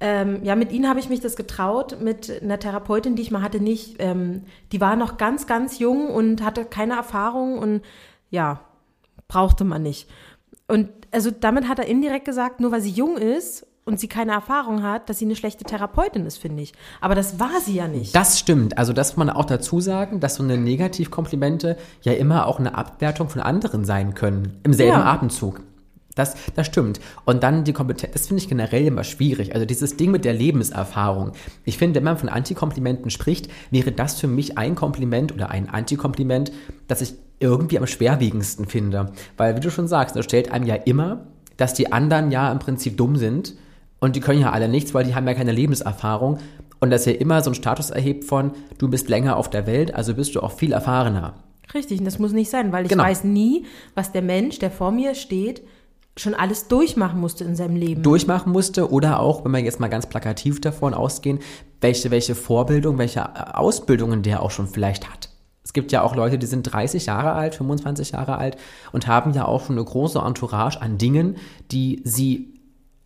ähm, 0.00 0.42
ja, 0.44 0.56
mit 0.56 0.72
Ihnen 0.72 0.88
habe 0.88 1.00
ich 1.00 1.08
mich 1.08 1.20
das 1.20 1.36
getraut, 1.36 2.00
mit 2.00 2.42
einer 2.42 2.58
Therapeutin, 2.58 3.16
die 3.16 3.22
ich 3.22 3.30
mal 3.30 3.42
hatte, 3.42 3.60
nicht. 3.60 3.96
Ähm, 3.98 4.44
die 4.72 4.80
war 4.80 4.96
noch 4.96 5.18
ganz, 5.18 5.46
ganz 5.46 5.78
jung 5.78 6.08
und 6.08 6.42
hatte 6.42 6.64
keine 6.64 6.94
Erfahrung 6.94 7.58
und 7.58 7.82
ja, 8.30 8.60
brauchte 9.28 9.64
man 9.64 9.82
nicht. 9.82 10.08
Und 10.68 10.88
also 11.10 11.30
damit 11.30 11.68
hat 11.68 11.78
er 11.78 11.86
indirekt 11.86 12.24
gesagt, 12.24 12.60
nur 12.60 12.72
weil 12.72 12.80
sie 12.80 12.90
jung 12.90 13.18
ist 13.18 13.66
und 13.84 13.98
sie 13.98 14.08
keine 14.08 14.32
Erfahrung 14.32 14.82
hat, 14.82 15.08
dass 15.08 15.18
sie 15.18 15.24
eine 15.24 15.36
schlechte 15.36 15.64
Therapeutin 15.64 16.26
ist, 16.26 16.38
finde 16.38 16.62
ich. 16.62 16.72
Aber 17.00 17.14
das 17.14 17.40
war 17.40 17.60
sie 17.64 17.74
ja 17.74 17.88
nicht. 17.88 18.14
Das 18.14 18.38
stimmt. 18.38 18.78
Also 18.78 18.92
das 18.92 19.16
muss 19.16 19.26
man 19.26 19.30
auch 19.30 19.44
dazu 19.46 19.80
sagen, 19.80 20.20
dass 20.20 20.36
so 20.36 20.42
eine 20.42 20.58
Negativkomplimente 20.58 21.76
ja 22.02 22.12
immer 22.12 22.46
auch 22.46 22.58
eine 22.58 22.74
Abwertung 22.76 23.28
von 23.28 23.40
anderen 23.40 23.84
sein 23.84 24.14
können. 24.14 24.58
Im 24.62 24.72
selben 24.72 24.98
Ja. 24.98 25.12
Atemzug. 25.12 25.60
Das, 26.14 26.34
das 26.54 26.66
stimmt. 26.66 27.00
Und 27.24 27.42
dann 27.42 27.64
die 27.64 27.72
Kompetenz, 27.72 28.12
das 28.12 28.26
finde 28.26 28.42
ich 28.42 28.48
generell 28.48 28.84
immer 28.84 29.04
schwierig. 29.04 29.54
Also 29.54 29.64
dieses 29.64 29.96
Ding 29.96 30.10
mit 30.10 30.24
der 30.24 30.34
Lebenserfahrung. 30.34 31.32
Ich 31.64 31.78
finde, 31.78 31.96
wenn 31.96 32.04
man 32.04 32.18
von 32.18 32.28
Antikomplimenten 32.28 33.10
spricht, 33.10 33.48
wäre 33.70 33.92
das 33.92 34.20
für 34.20 34.26
mich 34.26 34.58
ein 34.58 34.74
Kompliment 34.74 35.32
oder 35.32 35.50
ein 35.50 35.68
Antikompliment, 35.70 36.52
das 36.88 37.00
ich 37.00 37.14
irgendwie 37.38 37.78
am 37.78 37.86
schwerwiegendsten 37.86 38.66
finde. 38.66 39.12
Weil, 39.36 39.56
wie 39.56 39.60
du 39.60 39.70
schon 39.70 39.88
sagst, 39.88 40.16
das 40.16 40.24
stellt 40.26 40.50
einem 40.50 40.66
ja 40.66 40.74
immer, 40.74 41.26
dass 41.56 41.74
die 41.74 41.92
anderen 41.92 42.30
ja 42.30 42.50
im 42.52 42.58
Prinzip 42.58 42.96
dumm 42.96 43.16
sind 43.16 43.54
und 44.00 44.16
die 44.16 44.20
können 44.20 44.40
ja 44.40 44.50
alle 44.50 44.68
nichts, 44.68 44.92
weil 44.94 45.04
die 45.04 45.14
haben 45.14 45.26
ja 45.26 45.34
keine 45.34 45.52
Lebenserfahrung. 45.52 46.38
Und 46.82 46.90
dass 46.90 47.06
er 47.06 47.20
immer 47.20 47.42
so 47.42 47.50
einen 47.50 47.54
Status 47.54 47.90
erhebt 47.90 48.24
von, 48.24 48.52
du 48.78 48.88
bist 48.88 49.08
länger 49.10 49.36
auf 49.36 49.50
der 49.50 49.66
Welt, 49.66 49.94
also 49.94 50.14
bist 50.14 50.34
du 50.34 50.40
auch 50.40 50.52
viel 50.52 50.72
erfahrener. 50.72 51.34
Richtig, 51.74 51.98
und 51.98 52.06
das 52.06 52.18
muss 52.18 52.32
nicht 52.32 52.50
sein, 52.50 52.72
weil 52.72 52.84
ich 52.84 52.90
Genau. 52.90 53.04
weiß 53.04 53.24
nie, 53.24 53.66
was 53.94 54.12
der 54.12 54.22
Mensch, 54.22 54.58
der 54.58 54.70
vor 54.70 54.90
mir 54.90 55.14
steht, 55.14 55.62
schon 56.16 56.34
alles 56.34 56.68
durchmachen 56.68 57.20
musste 57.20 57.44
in 57.44 57.54
seinem 57.54 57.76
Leben. 57.76 58.02
durchmachen 58.02 58.50
musste 58.52 58.90
oder 58.90 59.20
auch, 59.20 59.44
wenn 59.44 59.52
wir 59.52 59.60
jetzt 59.60 59.78
mal 59.78 59.88
ganz 59.88 60.06
plakativ 60.06 60.60
davon 60.60 60.94
ausgehen, 60.94 61.38
welche, 61.80 62.10
welche 62.10 62.34
Vorbildung, 62.34 62.98
welche 62.98 63.56
Ausbildungen 63.56 64.22
der 64.22 64.42
auch 64.42 64.50
schon 64.50 64.66
vielleicht 64.66 65.08
hat. 65.10 65.28
Es 65.62 65.72
gibt 65.74 65.92
ja 65.92 66.02
auch 66.02 66.16
Leute, 66.16 66.38
die 66.38 66.46
sind 66.46 66.62
30 66.64 67.06
Jahre 67.06 67.32
alt, 67.32 67.54
25 67.54 68.12
Jahre 68.12 68.38
alt 68.38 68.56
und 68.92 69.06
haben 69.06 69.32
ja 69.34 69.44
auch 69.44 69.66
schon 69.66 69.76
eine 69.76 69.84
große 69.84 70.18
Entourage 70.18 70.80
an 70.80 70.98
Dingen, 70.98 71.36
die 71.70 72.00
sie 72.04 72.54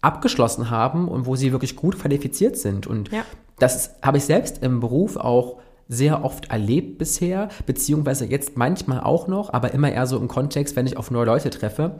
abgeschlossen 0.04 0.70
haben 0.70 1.08
und 1.08 1.26
wo 1.26 1.36
sie 1.36 1.52
wirklich 1.52 1.76
gut 1.76 1.98
qualifiziert 1.98 2.56
sind. 2.56 2.86
Und 2.86 3.10
Ja. 3.10 3.22
das 3.58 3.96
habe 4.02 4.18
ich 4.18 4.24
selbst 4.24 4.62
im 4.62 4.80
Beruf 4.80 5.16
auch 5.16 5.58
sehr 5.88 6.24
oft 6.24 6.50
erlebt 6.50 6.98
bisher, 6.98 7.48
beziehungsweise 7.66 8.24
jetzt 8.24 8.56
manchmal 8.56 9.00
auch 9.00 9.28
noch, 9.28 9.52
aber 9.52 9.72
immer 9.74 9.92
eher 9.92 10.06
so 10.06 10.16
im 10.16 10.28
Kontext, 10.28 10.76
wenn 10.76 10.86
ich 10.86 10.96
auf 10.96 11.10
neue 11.10 11.26
Leute 11.26 11.50
treffe, 11.50 11.96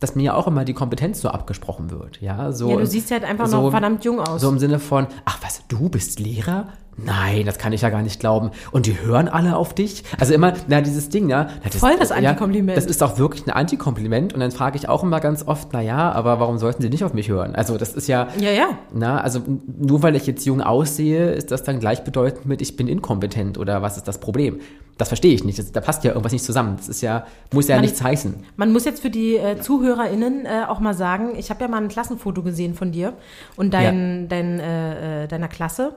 dass 0.00 0.14
mir 0.14 0.36
auch 0.36 0.46
immer 0.46 0.64
die 0.66 0.74
Kompetenz 0.74 1.22
so 1.22 1.28
abgesprochen 1.28 1.90
wird. 1.90 2.20
Ja, 2.20 2.52
so 2.52 2.68
ja, 2.70 2.76
du 2.76 2.86
siehst 2.86 3.10
halt 3.10 3.24
einfach 3.24 3.46
so, 3.46 3.62
noch 3.62 3.70
verdammt 3.70 4.04
jung 4.04 4.20
aus. 4.20 4.42
So 4.42 4.50
im 4.50 4.58
Sinne 4.58 4.78
von, 4.78 5.06
ach 5.24 5.38
was, 5.42 5.62
du 5.68 5.88
bist 5.88 6.20
Lehrer? 6.20 6.68
Nein, 6.96 7.44
das 7.44 7.58
kann 7.58 7.72
ich 7.72 7.82
ja 7.82 7.90
gar 7.90 8.02
nicht 8.02 8.20
glauben. 8.20 8.50
Und 8.70 8.86
die 8.86 9.00
hören 9.00 9.28
alle 9.28 9.56
auf 9.56 9.74
dich? 9.74 10.04
Also 10.18 10.32
immer, 10.34 10.52
na, 10.68 10.80
dieses 10.80 11.08
Ding, 11.08 11.28
ja. 11.28 11.48
na, 11.64 11.70
Voll 11.70 11.96
das 11.98 12.12
Antikompliment. 12.12 12.76
das 12.76 12.86
ist 12.86 13.02
auch 13.02 13.18
wirklich 13.18 13.46
ein 13.46 13.50
Antikompliment. 13.50 14.32
Und 14.32 14.40
dann 14.40 14.50
frage 14.52 14.76
ich 14.76 14.88
auch 14.88 15.02
immer 15.02 15.20
ganz 15.20 15.46
oft, 15.46 15.68
na 15.72 15.80
ja, 15.80 16.12
aber 16.12 16.40
warum 16.40 16.58
sollten 16.58 16.82
sie 16.82 16.90
nicht 16.90 17.04
auf 17.04 17.12
mich 17.14 17.28
hören? 17.28 17.54
Also 17.54 17.76
das 17.78 17.94
ist 17.94 18.06
ja, 18.08 18.28
ja, 18.38 18.50
ja. 18.50 18.68
na, 18.92 19.20
also 19.20 19.40
nur 19.78 20.02
weil 20.02 20.14
ich 20.16 20.26
jetzt 20.26 20.44
jung 20.46 20.60
aussehe, 20.60 21.32
ist 21.32 21.50
das 21.50 21.62
dann 21.62 21.80
gleichbedeutend 21.80 22.46
mit, 22.46 22.62
ich 22.62 22.76
bin 22.76 22.86
inkompetent 22.88 23.58
oder 23.58 23.82
was 23.82 23.96
ist 23.96 24.06
das 24.08 24.18
Problem? 24.18 24.60
Das 24.96 25.08
verstehe 25.08 25.34
ich 25.34 25.42
nicht. 25.42 25.58
Das, 25.58 25.72
da 25.72 25.80
passt 25.80 26.04
ja 26.04 26.10
irgendwas 26.12 26.30
nicht 26.32 26.44
zusammen. 26.44 26.76
Das 26.76 26.88
ist 26.88 27.00
ja, 27.00 27.26
muss 27.52 27.66
ja 27.66 27.74
Man- 27.74 27.82
nichts 27.82 28.00
heißen. 28.00 28.34
Man 28.56 28.72
muss 28.72 28.84
jetzt 28.84 29.02
für 29.02 29.10
die 29.10 29.36
äh, 29.36 29.58
ZuhörerInnen 29.60 30.46
äh, 30.46 30.66
auch 30.68 30.78
mal 30.78 30.94
sagen, 30.94 31.30
ich 31.36 31.50
habe 31.50 31.62
ja 31.62 31.68
mal 31.68 31.82
ein 31.82 31.88
Klassenfoto 31.88 32.42
gesehen 32.42 32.74
von 32.74 32.92
dir 32.92 33.14
und 33.56 33.74
dein, 33.74 34.28
dein, 34.28 34.60
äh, 34.60 35.24
äh, 35.24 35.26
deiner 35.26 35.48
Klasse 35.48 35.96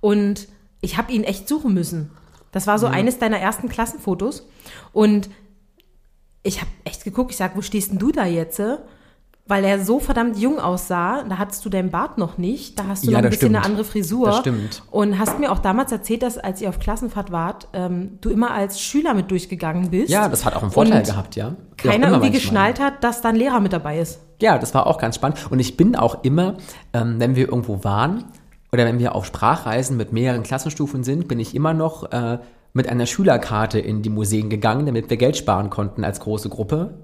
und 0.00 0.48
ich 0.80 0.96
habe 0.96 1.12
ihn 1.12 1.24
echt 1.24 1.48
suchen 1.48 1.74
müssen. 1.74 2.10
Das 2.52 2.66
war 2.66 2.78
so 2.78 2.86
eines 2.86 3.18
deiner 3.18 3.38
ersten 3.38 3.68
Klassenfotos 3.68 4.46
und 4.92 5.28
ich 6.42 6.60
habe 6.60 6.70
echt 6.84 7.04
geguckt, 7.04 7.30
ich 7.32 7.36
sag, 7.36 7.56
wo 7.56 7.62
stehst 7.62 7.90
denn 7.90 7.98
du 7.98 8.10
da 8.12 8.24
jetzt? 8.24 8.60
Weil 9.50 9.64
er 9.64 9.82
so 9.82 9.98
verdammt 9.98 10.36
jung 10.38 10.58
aussah, 10.58 11.22
da 11.24 11.38
hattest 11.38 11.64
du 11.64 11.70
deinen 11.70 11.90
Bart 11.90 12.18
noch 12.18 12.36
nicht, 12.36 12.78
da 12.78 12.86
hast 12.86 13.06
du 13.06 13.10
Ja, 13.10 13.18
noch 13.18 13.24
ein 13.24 13.30
bisschen 13.30 13.48
stimmt. 13.48 13.56
eine 13.56 13.64
andere 13.64 13.84
Frisur. 13.84 14.26
Das 14.26 14.38
stimmt. 14.40 14.82
Und 14.90 15.18
hast 15.18 15.38
mir 15.38 15.50
auch 15.50 15.58
damals 15.58 15.90
erzählt, 15.90 16.22
dass 16.22 16.36
als 16.36 16.60
ihr 16.60 16.68
auf 16.68 16.78
Klassenfahrt 16.78 17.32
wart, 17.32 17.68
ähm, 17.72 18.18
du 18.20 18.28
immer 18.28 18.50
als 18.50 18.78
Schüler 18.80 19.14
mit 19.14 19.30
durchgegangen 19.30 19.90
bist. 19.90 20.10
Ja, 20.10 20.28
das 20.28 20.44
hat 20.44 20.54
auch 20.54 20.62
einen 20.62 20.70
Vorteil 20.70 21.02
gehabt, 21.02 21.34
ja. 21.36 21.56
Wie 21.82 21.88
keiner 21.88 22.08
irgendwie 22.08 22.30
geschnallt 22.30 22.78
hat, 22.78 23.02
dass 23.02 23.22
da 23.22 23.30
ein 23.30 23.36
Lehrer 23.36 23.60
mit 23.60 23.72
dabei 23.72 23.98
ist. 24.00 24.20
Ja, 24.40 24.58
das 24.58 24.74
war 24.74 24.86
auch 24.86 24.98
ganz 24.98 25.14
spannend. 25.16 25.50
Und 25.50 25.60
ich 25.60 25.76
bin 25.78 25.96
auch 25.96 26.24
immer, 26.24 26.58
ähm, 26.92 27.14
wenn 27.18 27.34
wir 27.34 27.48
irgendwo 27.48 27.82
waren 27.84 28.24
oder 28.72 28.84
wenn 28.84 28.98
wir 28.98 29.14
auf 29.14 29.24
Sprachreisen 29.24 29.96
mit 29.96 30.12
mehreren 30.12 30.42
Klassenstufen 30.42 31.04
sind, 31.04 31.28
bin 31.28 31.40
ich 31.40 31.54
immer 31.54 31.74
noch 31.74 32.12
äh, 32.12 32.38
mit 32.72 32.88
einer 32.88 33.06
Schülerkarte 33.06 33.78
in 33.78 34.02
die 34.02 34.10
Museen 34.10 34.50
gegangen, 34.50 34.86
damit 34.86 35.10
wir 35.10 35.16
Geld 35.16 35.36
sparen 35.36 35.70
konnten 35.70 36.04
als 36.04 36.20
große 36.20 36.48
Gruppe. 36.48 36.94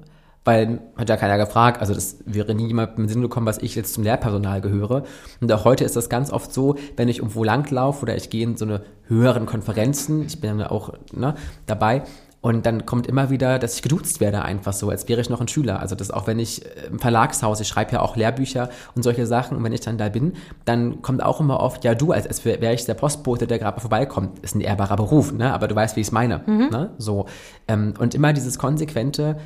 Weil 0.47 0.80
hat 0.97 1.09
ja 1.09 1.16
keiner 1.16 1.38
gefragt, 1.38 1.80
also 1.80 1.94
das 1.94 2.18
wäre 2.26 2.54
nie 2.54 2.66
jemand 2.66 2.99
im 2.99 3.09
Sinn 3.09 3.23
gekommen, 3.23 3.47
was 3.47 3.56
ich 3.59 3.75
jetzt 3.75 3.94
zum 3.94 4.04
Lehrpersonal 4.04 4.61
gehöre. 4.61 5.04
Und 5.40 5.50
auch 5.50 5.64
heute 5.64 5.85
ist 5.85 5.97
das 5.97 6.11
ganz 6.11 6.30
oft 6.30 6.52
so, 6.52 6.76
wenn 6.97 7.09
ich 7.09 7.18
irgendwo 7.18 7.44
langlaufe 7.44 8.02
oder 8.02 8.14
ich 8.14 8.28
gehe 8.28 8.44
in 8.44 8.59
so 8.59 8.66
eine 8.66 8.83
höheren 9.04 9.47
Konferenzen, 9.47 10.26
ich 10.26 10.42
bin 10.42 10.59
dann 10.59 10.66
auch 10.68 10.92
ne, 11.14 11.35
dabei, 11.64 12.02
Und 12.45 12.67
dann 12.67 12.85
kommt 12.85 13.07
immer 13.07 13.31
wieder, 13.31 13.59
dass 13.59 13.77
ich 13.77 13.81
geduzt 13.81 14.21
werde, 14.21 14.43
einfach 14.43 14.75
so, 14.75 14.91
als 14.91 15.09
wäre 15.09 15.19
ich 15.19 15.31
noch 15.31 15.41
ein 15.41 15.49
Schüler. 15.49 15.81
Also 15.81 15.95
das 15.95 16.11
auch 16.11 16.27
wenn 16.27 16.39
ich 16.39 16.63
äh, 16.63 16.89
im 16.91 16.99
Verlagshaus, 16.99 17.59
ich 17.61 17.69
schreibe 17.69 17.93
ja 17.93 18.01
auch 18.03 18.17
Lehrbücher 18.17 18.69
und 18.95 19.03
solche 19.03 19.27
Sachen, 19.27 19.57
und 19.57 19.65
wenn 19.65 19.73
ich 19.73 19.81
dann 19.81 19.97
da 19.97 20.11
bin, 20.11 20.35
dann 20.67 21.01
kommt 21.01 21.23
auch 21.23 21.41
immer 21.41 21.61
oft, 21.61 21.85
ja 21.85 21.95
du, 21.95 22.13
als, 22.13 22.27
als 22.27 22.45
wäre 22.45 22.75
ich 22.75 22.85
der 22.85 22.93
Postbote, 22.93 23.47
der 23.47 23.59
gerade 23.59 23.81
vorbeikommt. 23.81 24.41
Ist 24.41 24.57
ein 24.57 24.61
ehrbarer 24.61 24.97
Beruf, 24.97 25.33
ne? 25.33 25.55
Aber 25.55 25.69
du 25.69 25.75
weißt, 25.75 25.97
wie 25.97 26.03
ich 26.03 26.09
es 26.09 26.13
meine. 26.13 26.43
Mhm. 26.45 26.69
Ne? 26.71 26.91
So. 26.99 27.25
Ähm, 27.67 27.95
und 27.99 28.15
immer 28.15 28.35
dieses 28.35 28.59
konsequente 28.59 29.39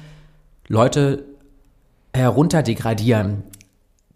Leute 0.67 1.23
herunterdegradieren 2.13 3.45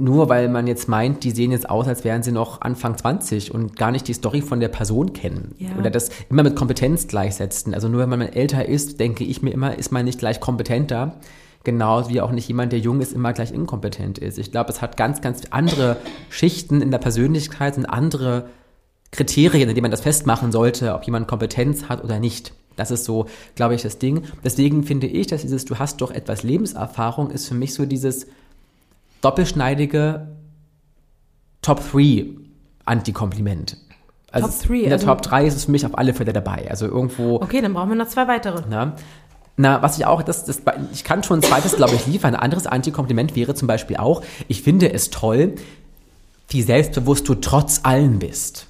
nur 0.03 0.29
weil 0.29 0.49
man 0.49 0.67
jetzt 0.67 0.89
meint, 0.89 1.23
die 1.23 1.31
sehen 1.31 1.53
jetzt 1.53 1.71
aus, 1.71 1.87
als 1.87 2.03
wären 2.03 2.23
sie 2.23 2.33
noch 2.33 2.61
Anfang 2.61 2.99
20 2.99 3.55
und 3.55 3.77
gar 3.77 3.93
nicht 3.93 4.09
die 4.09 4.15
Story 4.15 4.43
von 4.43 4.59
der 4.59 4.69
Person 4.69 5.13
kennen. 5.13 5.55
Ja. 5.59 5.71
Oder 5.79 5.91
das 5.91 6.11
immer 6.29 6.43
mit 6.43 6.57
Kompetenz 6.57 7.07
gleichsetzen. 7.07 7.73
Also 7.73 7.89
nur 7.89 8.01
wenn 8.01 8.09
man 8.09 8.21
älter 8.23 8.69
ist, 8.69 8.99
denke 8.99 9.23
ich 9.23 9.43
mir 9.43 9.51
immer, 9.51 9.79
ist 9.79 9.93
man 9.93 10.05
nicht 10.05 10.19
gleich 10.19 10.41
kompetenter. 10.41 11.21
Genauso 11.63 12.11
wie 12.11 12.21
auch 12.21 12.33
nicht 12.33 12.49
jemand, 12.49 12.73
der 12.73 12.81
jung 12.81 13.01
ist, 13.01 13.13
immer 13.13 13.33
gleich 13.33 13.53
inkompetent 13.53 14.19
ist. 14.19 14.39
Ich 14.39 14.51
glaube, 14.51 14.71
es 14.71 14.83
hat 14.83 14.97
ganz, 14.97 15.21
ganz 15.21 15.43
andere 15.51 15.99
Schichten 16.31 16.83
in 16.83 16.91
der 16.91 16.99
Persönlichkeit 16.99 17.77
und 17.79 17.87
andere 17.87 18.47
Kriterien, 19.13 19.69
in 19.69 19.75
denen 19.77 19.83
man 19.83 19.91
das 19.93 20.01
festmachen 20.01 20.51
sollte, 20.51 20.95
ob 20.95 21.05
jemand 21.05 21.29
Kompetenz 21.29 21.89
hat 21.89 22.03
oder 22.03 22.19
nicht. 22.19 22.53
Das 22.75 22.91
ist 22.91 23.05
so, 23.05 23.27
glaube 23.55 23.77
ich, 23.77 23.83
das 23.83 23.99
Ding. 23.99 24.25
Deswegen 24.43 24.83
finde 24.83 25.07
ich, 25.07 25.29
dass 25.29 25.43
dieses, 25.43 25.65
du 25.65 25.79
hast 25.79 26.01
doch 26.01 26.11
etwas 26.11 26.43
Lebenserfahrung, 26.43 27.31
ist 27.31 27.47
für 27.47 27.55
mich 27.55 27.75
so 27.75 27.87
dieses, 27.87 28.27
doppelschneidige 29.23 30.29
Top 31.63 31.81
3 31.91 32.27
Anti-Kompliment. 32.85 33.79
Also 34.31 34.49
Top 34.49 34.69
3, 34.69 34.75
in 34.75 34.83
der 34.85 34.93
also 34.93 35.07
Top 35.07 35.23
3 35.23 35.47
ist 35.47 35.57
es 35.57 35.65
für 35.67 35.71
mich 35.71 35.87
auf 35.87 35.97
alle 35.97 36.13
Fälle 36.13 36.33
dabei. 36.33 36.69
Also 36.69 36.87
irgendwo. 36.87 37.37
Okay, 37.37 37.61
dann 37.61 37.73
brauchen 37.75 37.89
wir 37.91 37.97
noch 37.97 38.09
zwei 38.09 38.29
weitere. 38.29 38.63
Na, 38.69 38.97
na, 39.57 39.83
was 39.83 39.99
ich 39.99 40.07
auch, 40.07 40.23
das, 40.23 40.45
das, 40.45 40.63
ich 40.93 41.05
kann 41.05 41.23
schon 41.23 41.39
ein 41.39 41.43
zweites, 41.43 41.77
glaube 41.77 41.95
ich, 41.95 42.07
liefern. 42.07 42.35
Ein 42.35 42.41
anderes 42.41 42.67
Anti-Kompliment 42.67 43.37
wäre 43.37 43.55
zum 43.55 43.69
Beispiel 43.69 43.97
auch, 43.97 44.23
ich 44.49 44.63
finde 44.63 44.93
es 44.93 45.11
toll, 45.11 45.55
wie 46.49 46.63
selbstbewusst 46.63 47.29
du 47.29 47.35
trotz 47.35 47.81
allem 47.85 48.19
bist. 48.19 48.67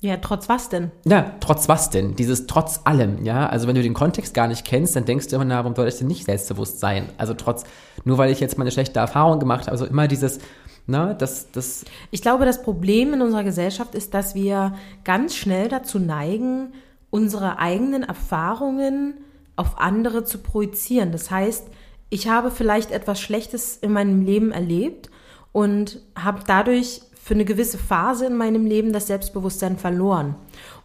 Ja, 0.00 0.16
trotz 0.18 0.48
was 0.48 0.68
denn? 0.68 0.92
Ja, 1.04 1.34
trotz 1.40 1.68
was 1.68 1.90
denn? 1.90 2.14
Dieses 2.14 2.46
trotz 2.46 2.82
allem, 2.84 3.24
ja. 3.24 3.48
Also 3.48 3.66
wenn 3.66 3.74
du 3.74 3.82
den 3.82 3.94
Kontext 3.94 4.32
gar 4.32 4.46
nicht 4.46 4.64
kennst, 4.64 4.94
dann 4.94 5.04
denkst 5.04 5.26
du 5.28 5.36
immer, 5.36 5.44
na, 5.44 5.58
warum 5.58 5.74
soll 5.74 5.88
ich 5.88 5.96
denn 5.96 6.06
nicht 6.06 6.24
selbstbewusst 6.24 6.78
sein? 6.78 7.08
Also 7.18 7.34
trotz, 7.34 7.64
nur 8.04 8.16
weil 8.16 8.30
ich 8.30 8.38
jetzt 8.38 8.58
mal 8.58 8.64
eine 8.64 8.70
schlechte 8.70 9.00
Erfahrung 9.00 9.40
gemacht 9.40 9.62
habe, 9.62 9.72
also 9.72 9.86
immer 9.86 10.06
dieses, 10.06 10.38
na, 10.86 11.14
das, 11.14 11.50
das. 11.50 11.84
Ich 12.12 12.22
glaube, 12.22 12.44
das 12.44 12.62
Problem 12.62 13.12
in 13.12 13.22
unserer 13.22 13.42
Gesellschaft 13.42 13.96
ist, 13.96 14.14
dass 14.14 14.36
wir 14.36 14.74
ganz 15.02 15.34
schnell 15.34 15.68
dazu 15.68 15.98
neigen, 15.98 16.72
unsere 17.10 17.58
eigenen 17.58 18.04
Erfahrungen 18.04 19.14
auf 19.56 19.78
andere 19.78 20.24
zu 20.24 20.38
projizieren. 20.38 21.10
Das 21.10 21.30
heißt, 21.30 21.66
ich 22.08 22.28
habe 22.28 22.52
vielleicht 22.52 22.92
etwas 22.92 23.20
Schlechtes 23.20 23.76
in 23.76 23.92
meinem 23.92 24.24
Leben 24.24 24.52
erlebt 24.52 25.10
und 25.52 26.00
habe 26.16 26.40
dadurch 26.46 27.02
für 27.28 27.34
eine 27.34 27.44
gewisse 27.44 27.76
Phase 27.76 28.24
in 28.24 28.38
meinem 28.38 28.64
Leben 28.64 28.94
das 28.94 29.06
Selbstbewusstsein 29.08 29.76
verloren. 29.76 30.34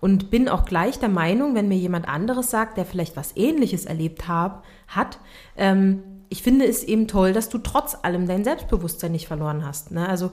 Und 0.01 0.29
bin 0.29 0.49
auch 0.49 0.65
gleich 0.65 0.99
der 0.99 1.07
Meinung, 1.07 1.55
wenn 1.55 1.69
mir 1.69 1.77
jemand 1.77 2.09
anderes 2.09 2.51
sagt, 2.51 2.75
der 2.75 2.83
vielleicht 2.83 3.15
was 3.15 3.37
Ähnliches 3.37 3.85
erlebt 3.85 4.27
hab, 4.27 4.65
hat, 4.89 5.19
ähm, 5.55 6.03
ich 6.27 6.43
finde 6.43 6.65
es 6.65 6.83
eben 6.83 7.07
toll, 7.07 7.31
dass 7.31 7.47
du 7.47 7.59
trotz 7.59 7.95
allem 8.01 8.27
dein 8.27 8.43
Selbstbewusstsein 8.43 9.13
nicht 9.13 9.25
verloren 9.25 9.65
hast. 9.65 9.91
Ne? 9.91 10.05
Also 10.09 10.31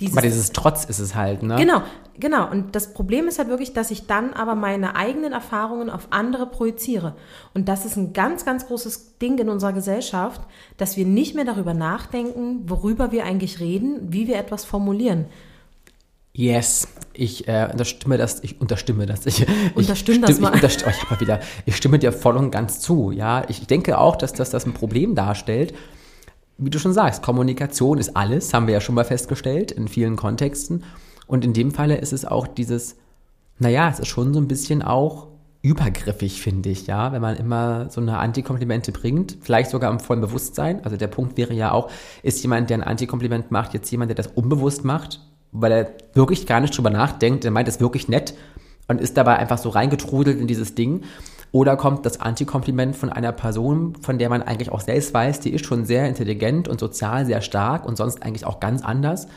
dieses, 0.00 0.16
aber 0.16 0.26
dieses 0.26 0.50
Trotz 0.50 0.84
ist 0.84 0.98
es 0.98 1.14
halt, 1.14 1.44
ne? 1.44 1.54
Genau, 1.54 1.82
genau. 2.18 2.50
Und 2.50 2.74
das 2.74 2.92
Problem 2.92 3.28
ist 3.28 3.38
halt 3.38 3.46
wirklich, 3.46 3.72
dass 3.72 3.92
ich 3.92 4.08
dann 4.08 4.32
aber 4.32 4.56
meine 4.56 4.96
eigenen 4.96 5.32
Erfahrungen 5.32 5.90
auf 5.90 6.08
andere 6.10 6.46
projiziere. 6.46 7.14
Und 7.54 7.68
das 7.68 7.84
ist 7.84 7.96
ein 7.96 8.12
ganz, 8.12 8.44
ganz 8.44 8.66
großes 8.66 9.18
Ding 9.18 9.38
in 9.38 9.48
unserer 9.48 9.72
Gesellschaft, 9.72 10.40
dass 10.76 10.96
wir 10.96 11.06
nicht 11.06 11.36
mehr 11.36 11.44
darüber 11.44 11.72
nachdenken, 11.72 12.68
worüber 12.68 13.12
wir 13.12 13.22
eigentlich 13.24 13.60
reden, 13.60 14.12
wie 14.12 14.26
wir 14.26 14.38
etwas 14.38 14.64
formulieren. 14.64 15.26
Yes, 16.34 16.88
ich 17.12 17.46
äh, 17.46 17.68
unterstimme 17.70 18.16
das, 18.16 18.42
ich 18.42 18.58
unterstimme 18.58 19.04
das. 19.04 19.26
Ich, 19.26 19.46
Unterstimme 19.74 20.18
ich, 20.18 20.24
das 20.24 20.40
mal. 20.40 20.54
Ich, 20.54 20.86
oh, 20.86 20.90
ich, 20.90 21.10
mal 21.10 21.20
wieder, 21.20 21.40
ich 21.66 21.76
stimme 21.76 21.98
dir 21.98 22.12
voll 22.12 22.36
und 22.36 22.50
ganz 22.50 22.80
zu. 22.80 23.10
Ja, 23.10 23.44
ich 23.48 23.66
denke 23.66 23.98
auch, 23.98 24.16
dass, 24.16 24.32
dass 24.32 24.48
das 24.50 24.64
ein 24.64 24.72
Problem 24.72 25.14
darstellt. 25.14 25.74
Wie 26.56 26.70
du 26.70 26.78
schon 26.78 26.94
sagst, 26.94 27.22
Kommunikation 27.22 27.98
ist 27.98 28.16
alles, 28.16 28.54
haben 28.54 28.66
wir 28.66 28.74
ja 28.74 28.80
schon 28.80 28.94
mal 28.94 29.04
festgestellt 29.04 29.72
in 29.72 29.88
vielen 29.88 30.16
Kontexten. 30.16 30.84
Und 31.26 31.44
in 31.44 31.52
dem 31.52 31.70
Falle 31.70 31.96
ist 31.96 32.12
es 32.12 32.24
auch 32.24 32.46
dieses, 32.46 32.96
naja, 33.58 33.90
es 33.90 33.98
ist 33.98 34.08
schon 34.08 34.32
so 34.32 34.40
ein 34.40 34.48
bisschen 34.48 34.82
auch 34.82 35.28
übergriffig, 35.60 36.42
finde 36.42 36.70
ich, 36.70 36.86
ja, 36.86 37.12
wenn 37.12 37.22
man 37.22 37.36
immer 37.36 37.88
so 37.88 38.00
eine 38.00 38.18
Antikomplimente 38.18 38.90
bringt, 38.90 39.38
vielleicht 39.42 39.70
sogar 39.70 39.92
im 39.92 40.00
vollen 40.00 40.20
Bewusstsein. 40.20 40.84
Also 40.84 40.96
der 40.96 41.06
Punkt 41.06 41.36
wäre 41.36 41.54
ja 41.54 41.72
auch, 41.72 41.90
ist 42.22 42.42
jemand, 42.42 42.70
der 42.70 42.78
ein 42.78 42.82
Antikompliment 42.82 43.50
macht, 43.50 43.74
jetzt 43.74 43.90
jemand, 43.90 44.08
der 44.10 44.16
das 44.16 44.28
unbewusst 44.28 44.84
macht? 44.84 45.20
Weil 45.52 45.72
er 45.72 45.92
wirklich 46.14 46.46
gar 46.46 46.60
nicht 46.60 46.76
drüber 46.76 46.90
nachdenkt, 46.90 47.44
er 47.44 47.50
meint 47.50 47.68
es 47.68 47.78
wirklich 47.78 48.08
nett 48.08 48.34
und 48.88 49.00
ist 49.00 49.16
dabei 49.16 49.36
einfach 49.36 49.58
so 49.58 49.68
reingetrudelt 49.68 50.40
in 50.40 50.46
dieses 50.46 50.74
Ding. 50.74 51.02
Oder 51.52 51.76
kommt 51.76 52.06
das 52.06 52.20
Antikompliment 52.20 52.96
von 52.96 53.10
einer 53.10 53.32
Person, 53.32 53.94
von 54.00 54.18
der 54.18 54.30
man 54.30 54.42
eigentlich 54.42 54.72
auch 54.72 54.80
selbst 54.80 55.12
weiß, 55.12 55.40
die 55.40 55.50
ist 55.52 55.66
schon 55.66 55.84
sehr 55.84 56.08
intelligent 56.08 56.66
und 56.66 56.80
sozial 56.80 57.26
sehr 57.26 57.42
stark 57.42 57.86
und 57.86 57.96
sonst 57.96 58.22
eigentlich 58.22 58.46
auch 58.46 58.58
ganz 58.58 58.82
anders, 58.82 59.28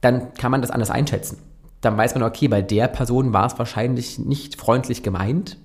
dann 0.00 0.32
kann 0.34 0.50
man 0.50 0.62
das 0.62 0.70
anders 0.70 0.90
einschätzen. 0.90 1.38
Dann 1.82 1.96
weiß 1.96 2.14
man, 2.14 2.24
okay, 2.24 2.48
bei 2.48 2.62
der 2.62 2.88
Person 2.88 3.34
war 3.34 3.46
es 3.46 3.58
wahrscheinlich 3.58 4.18
nicht 4.18 4.56
freundlich 4.56 5.02
gemeint, 5.02 5.58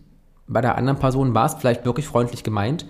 bei 0.46 0.60
der 0.60 0.78
anderen 0.78 1.00
Person 1.00 1.34
war 1.34 1.46
es 1.46 1.54
vielleicht 1.54 1.86
wirklich 1.86 2.06
freundlich 2.06 2.44
gemeint, 2.44 2.86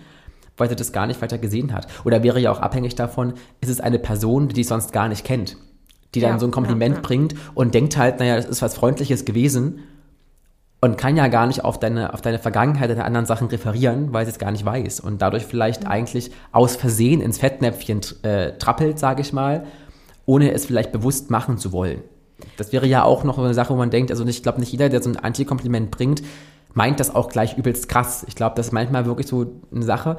weil 0.58 0.70
sie 0.70 0.76
das 0.76 0.92
gar 0.92 1.06
nicht 1.06 1.22
weiter 1.22 1.38
gesehen 1.38 1.72
hat. 1.72 1.88
Oder 2.04 2.24
wäre 2.24 2.40
ja 2.40 2.52
auch 2.52 2.60
abhängig 2.60 2.96
davon, 2.96 3.36
ist 3.62 3.70
es 3.70 3.80
eine 3.80 4.00
Person, 4.00 4.48
die 4.48 4.56
dich 4.56 4.68
sonst 4.68 4.92
gar 4.92 5.08
nicht 5.08 5.24
kennt 5.24 5.56
die 6.16 6.20
dann 6.20 6.32
ja, 6.32 6.40
so 6.40 6.46
ein 6.46 6.52
Kompliment 6.52 6.96
ja, 6.96 7.02
bringt 7.02 7.36
und 7.54 7.74
denkt 7.74 7.98
halt, 7.98 8.20
naja, 8.20 8.36
das 8.36 8.46
ist 8.46 8.62
was 8.62 8.76
Freundliches 8.76 9.26
gewesen 9.26 9.80
und 10.82 10.98
kann 10.98 11.16
ja 11.16 11.28
gar 11.30 11.48
nicht 11.48 11.64
auf 11.64 11.80
deine, 11.80 12.14
auf 12.14 12.22
deine 12.22 12.40
Vergangenheit, 12.40 12.90
deine 12.90 13.06
anderen 13.06 13.26
Sachen 13.26 13.48
referieren, 13.48 14.12
weil 14.12 14.26
sie 14.26 14.32
es 14.32 14.38
gar 14.38 14.52
nicht 14.52 14.66
weiß 14.66 15.00
und 15.00 15.22
dadurch 15.22 15.46
vielleicht 15.46 15.88
eigentlich 15.88 16.32
aus 16.52 16.76
Versehen 16.76 17.22
ins 17.22 17.38
Fettnäpfchen 17.38 18.02
äh, 18.24 18.58
trappelt, 18.58 19.00
sage 19.00 19.22
ich 19.22 19.32
mal, 19.32 19.66
ohne 20.26 20.52
es 20.52 20.66
vielleicht 20.66 20.92
bewusst 20.92 21.32
machen 21.32 21.58
zu 21.58 21.72
wollen. 21.72 22.02
Das 22.58 22.74
wäre 22.74 22.86
ja 22.86 23.04
auch 23.04 23.24
noch 23.24 23.38
eine 23.38 23.54
Sache, 23.54 23.74
wo 23.74 23.78
man 23.78 23.92
denkt, 23.92 24.12
also 24.12 24.26
ich 24.26 24.44
glaube, 24.44 24.60
nicht 24.60 24.72
jeder, 24.72 24.90
der 24.90 25.02
so 25.02 25.10
ein 25.10 25.18
Antikompliment 25.18 25.90
bringt, 25.90 26.22
meint 26.74 27.00
das 27.00 27.14
auch 27.16 27.30
gleich 27.30 27.58
übelst 27.58 27.88
krass. 27.88 28.26
Ich 28.28 28.36
glaube, 28.36 28.56
das 28.56 28.68
ist 28.68 28.72
manchmal 28.74 29.06
wirklich 29.06 29.28
so 29.28 29.62
eine 29.74 29.86
Sache, 29.86 30.18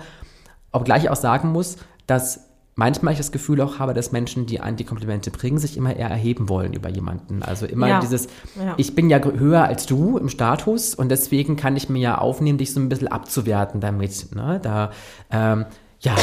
obgleich 0.72 1.04
ich 1.04 1.10
auch 1.10 1.16
sagen 1.16 1.52
muss, 1.52 1.76
dass 2.06 2.43
manchmal 2.74 3.12
ich 3.12 3.18
das 3.18 3.32
Gefühl 3.32 3.60
auch 3.60 3.78
habe, 3.78 3.94
dass 3.94 4.12
Menschen, 4.12 4.46
die 4.46 4.60
Antikomplimente 4.60 5.30
bringen, 5.30 5.58
sich 5.58 5.76
immer 5.76 5.94
eher 5.94 6.10
erheben 6.10 6.48
wollen 6.48 6.72
über 6.72 6.88
jemanden. 6.88 7.42
Also 7.42 7.66
immer 7.66 7.88
ja. 7.88 8.00
dieses, 8.00 8.26
ja. 8.56 8.74
ich 8.76 8.94
bin 8.94 9.10
ja 9.10 9.20
höher 9.22 9.64
als 9.64 9.86
du 9.86 10.18
im 10.18 10.28
Status 10.28 10.94
und 10.94 11.08
deswegen 11.08 11.56
kann 11.56 11.76
ich 11.76 11.88
mir 11.88 12.00
ja 12.00 12.18
aufnehmen, 12.18 12.58
dich 12.58 12.72
so 12.72 12.80
ein 12.80 12.88
bisschen 12.88 13.08
abzuwerten 13.08 13.80
damit. 13.80 14.34
Ne? 14.34 14.60
Da, 14.62 14.90
ähm, 15.30 15.66
ja, 16.00 16.14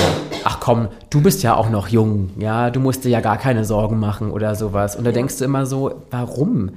ach 0.43 0.59
komm, 0.59 0.89
du 1.09 1.21
bist 1.21 1.41
ja 1.43 1.55
auch 1.55 1.69
noch 1.69 1.87
jung, 1.87 2.29
ja, 2.37 2.69
du 2.69 2.79
musst 2.79 3.03
dir 3.03 3.09
ja 3.09 3.19
gar 3.19 3.37
keine 3.37 3.65
Sorgen 3.65 3.99
machen 3.99 4.31
oder 4.31 4.55
sowas. 4.55 4.95
Und 4.95 5.05
da 5.05 5.11
denkst 5.11 5.37
du 5.39 5.45
immer 5.45 5.65
so, 5.65 6.03
warum? 6.11 6.71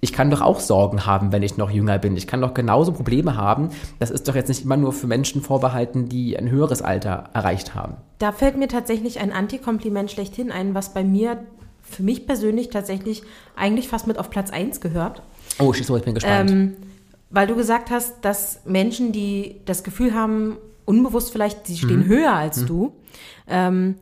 Ich 0.00 0.12
kann 0.12 0.30
doch 0.30 0.40
auch 0.40 0.60
Sorgen 0.60 1.06
haben, 1.06 1.32
wenn 1.32 1.42
ich 1.42 1.56
noch 1.56 1.70
jünger 1.70 1.98
bin. 1.98 2.16
Ich 2.16 2.26
kann 2.26 2.40
doch 2.40 2.54
genauso 2.54 2.92
Probleme 2.92 3.36
haben. 3.36 3.70
Das 3.98 4.10
ist 4.10 4.28
doch 4.28 4.34
jetzt 4.34 4.48
nicht 4.48 4.64
immer 4.64 4.76
nur 4.76 4.92
für 4.92 5.06
Menschen 5.06 5.42
vorbehalten, 5.42 6.08
die 6.08 6.38
ein 6.38 6.50
höheres 6.50 6.80
Alter 6.82 7.24
erreicht 7.34 7.74
haben. 7.74 7.96
Da 8.18 8.32
fällt 8.32 8.56
mir 8.56 8.68
tatsächlich 8.68 9.20
ein 9.20 9.32
Antikompliment 9.32 10.10
schlechthin 10.10 10.50
ein, 10.50 10.74
was 10.74 10.94
bei 10.94 11.04
mir 11.04 11.44
für 11.82 12.02
mich 12.02 12.26
persönlich 12.26 12.70
tatsächlich 12.70 13.22
eigentlich 13.56 13.88
fast 13.88 14.06
mit 14.06 14.18
auf 14.18 14.30
Platz 14.30 14.50
1 14.50 14.80
gehört. 14.80 15.22
Oh, 15.58 15.72
schieß 15.72 15.90
ich 15.90 16.02
bin 16.02 16.14
gespannt. 16.14 16.50
Ähm, 16.50 16.76
weil 17.30 17.46
du 17.46 17.54
gesagt 17.54 17.90
hast, 17.90 18.24
dass 18.24 18.60
Menschen, 18.64 19.12
die 19.12 19.56
das 19.64 19.84
Gefühl 19.84 20.14
haben, 20.14 20.56
unbewusst 20.84 21.30
vielleicht, 21.30 21.66
sie 21.66 21.76
stehen 21.76 22.00
mhm. 22.00 22.06
höher 22.06 22.32
als 22.32 22.62
mhm. 22.62 22.66
du, 22.66 22.92
ähm, 23.48 23.94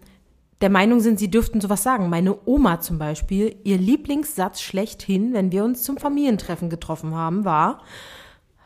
der 0.60 0.70
Meinung 0.70 1.00
sind, 1.00 1.18
sie 1.18 1.30
dürften 1.30 1.60
sowas 1.60 1.82
sagen. 1.82 2.08
Meine 2.08 2.36
Oma 2.46 2.80
zum 2.80 2.98
Beispiel, 2.98 3.56
ihr 3.64 3.78
Lieblingssatz 3.78 4.60
schlechthin, 4.60 5.32
wenn 5.32 5.52
wir 5.52 5.64
uns 5.64 5.82
zum 5.82 5.98
Familientreffen 5.98 6.68
getroffen 6.68 7.14
haben, 7.14 7.44
war, 7.44 7.82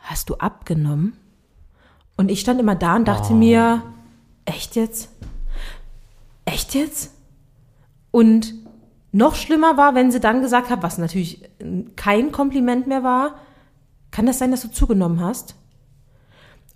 hast 0.01 0.29
du 0.29 0.35
abgenommen? 0.35 1.17
Und 2.17 2.29
ich 2.29 2.39
stand 2.39 2.59
immer 2.59 2.75
da 2.75 2.95
und 2.95 3.07
dachte 3.07 3.33
oh. 3.33 3.35
mir, 3.35 3.83
echt 4.45 4.75
jetzt? 4.75 5.09
Echt 6.45 6.73
jetzt? 6.73 7.11
Und 8.11 8.53
noch 9.11 9.35
schlimmer 9.35 9.77
war, 9.77 9.95
wenn 9.95 10.11
sie 10.11 10.19
dann 10.19 10.41
gesagt 10.41 10.69
hat, 10.69 10.81
was 10.81 10.97
natürlich 10.97 11.47
kein 11.95 12.31
Kompliment 12.31 12.87
mehr 12.87 13.03
war, 13.03 13.35
kann 14.11 14.25
das 14.25 14.39
sein, 14.39 14.51
dass 14.51 14.61
du 14.61 14.71
zugenommen 14.71 15.21
hast? 15.21 15.55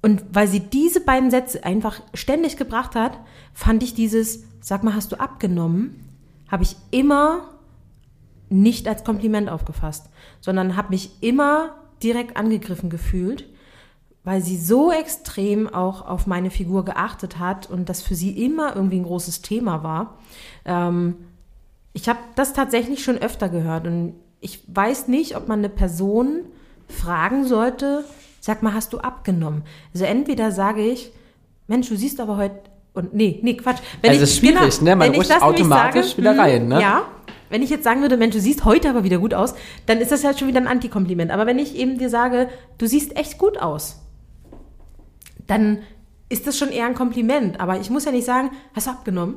Und 0.01 0.23
weil 0.31 0.47
sie 0.47 0.59
diese 0.59 1.01
beiden 1.01 1.31
Sätze 1.31 1.63
einfach 1.63 2.01
ständig 2.13 2.57
gebracht 2.57 2.95
hat, 2.95 3.19
fand 3.53 3.83
ich 3.83 3.93
dieses, 3.93 4.43
sag 4.61 4.83
mal, 4.83 4.93
hast 4.93 5.11
du 5.11 5.19
abgenommen, 5.19 6.03
habe 6.49 6.63
ich 6.63 6.75
immer 6.91 7.49
nicht 8.49 8.87
als 8.87 9.03
Kompliment 9.03 9.49
aufgefasst, 9.49 10.09
sondern 10.39 10.77
habe 10.77 10.89
mich 10.89 11.11
immer 11.21 11.75
direkt 12.01 12.37
angegriffen 12.37 12.89
gefühlt, 12.89 13.45
weil 14.23 14.41
sie 14.41 14.57
so 14.57 14.91
extrem 14.91 15.67
auch 15.67 16.05
auf 16.05 16.27
meine 16.27 16.51
Figur 16.51 16.85
geachtet 16.85 17.39
hat 17.39 17.69
und 17.69 17.89
das 17.89 18.01
für 18.01 18.15
sie 18.15 18.43
immer 18.43 18.75
irgendwie 18.75 18.99
ein 18.99 19.05
großes 19.05 19.41
Thema 19.41 19.83
war. 19.83 20.17
Ähm, 20.65 21.15
ich 21.93 22.07
habe 22.07 22.19
das 22.35 22.53
tatsächlich 22.53 23.03
schon 23.03 23.17
öfter 23.17 23.49
gehört 23.49 23.87
und 23.87 24.13
ich 24.39 24.63
weiß 24.67 25.07
nicht, 25.07 25.35
ob 25.35 25.47
man 25.47 25.59
eine 25.59 25.69
Person 25.69 26.41
fragen 26.87 27.45
sollte, 27.45 28.05
sag 28.47 28.63
mal, 28.63 28.73
hast 28.73 28.93
du 28.93 28.99
abgenommen? 28.99 29.63
Also 29.93 30.05
entweder 30.05 30.51
sage 30.51 30.81
ich, 30.81 31.11
Mensch, 31.67 31.89
du 31.89 31.97
siehst 31.97 32.19
aber 32.19 32.37
heute 32.37 32.55
und 32.93 33.13
nee, 33.13 33.39
nee, 33.43 33.55
Quatsch. 33.55 33.79
Wenn 34.01 34.11
also 34.11 34.23
ich, 34.23 34.29
ist 34.29 34.39
schwierig, 34.39 34.79
genau, 34.79 34.91
ne? 34.91 34.95
Man 34.95 35.13
rutscht 35.13 35.41
automatisch 35.41 36.07
sage, 36.07 36.17
wieder 36.17 36.31
hm, 36.31 36.39
rein, 36.39 36.67
ne? 36.67 36.81
Ja. 36.81 37.01
Wenn 37.49 37.61
ich 37.61 37.69
jetzt 37.69 37.83
sagen 37.83 38.01
würde, 38.01 38.17
Mensch, 38.17 38.33
du 38.33 38.41
siehst 38.41 38.65
heute 38.65 38.89
aber 38.89 39.03
wieder 39.03 39.19
gut 39.19 39.33
aus, 39.33 39.53
dann 39.85 39.99
ist 39.99 40.11
das 40.11 40.23
halt 40.23 40.39
schon 40.39 40.47
wieder 40.47 40.59
ein 40.59 40.67
Antikompliment. 40.67 41.29
Aber 41.29 41.45
wenn 41.45 41.59
ich 41.59 41.75
eben 41.75 41.97
dir 41.97 42.09
sage, 42.09 42.49
du 42.77 42.87
siehst 42.87 43.15
echt 43.17 43.37
gut 43.37 43.61
aus, 43.61 44.01
dann 45.45 45.79
ist 46.29 46.47
das 46.47 46.57
schon 46.57 46.69
eher 46.69 46.87
ein 46.87 46.95
Kompliment. 46.95 47.59
Aber 47.59 47.79
ich 47.79 47.89
muss 47.89 48.05
ja 48.05 48.11
nicht 48.11 48.25
sagen, 48.25 48.51
hast 48.73 48.87
du 48.87 48.91
abgenommen? 48.91 49.35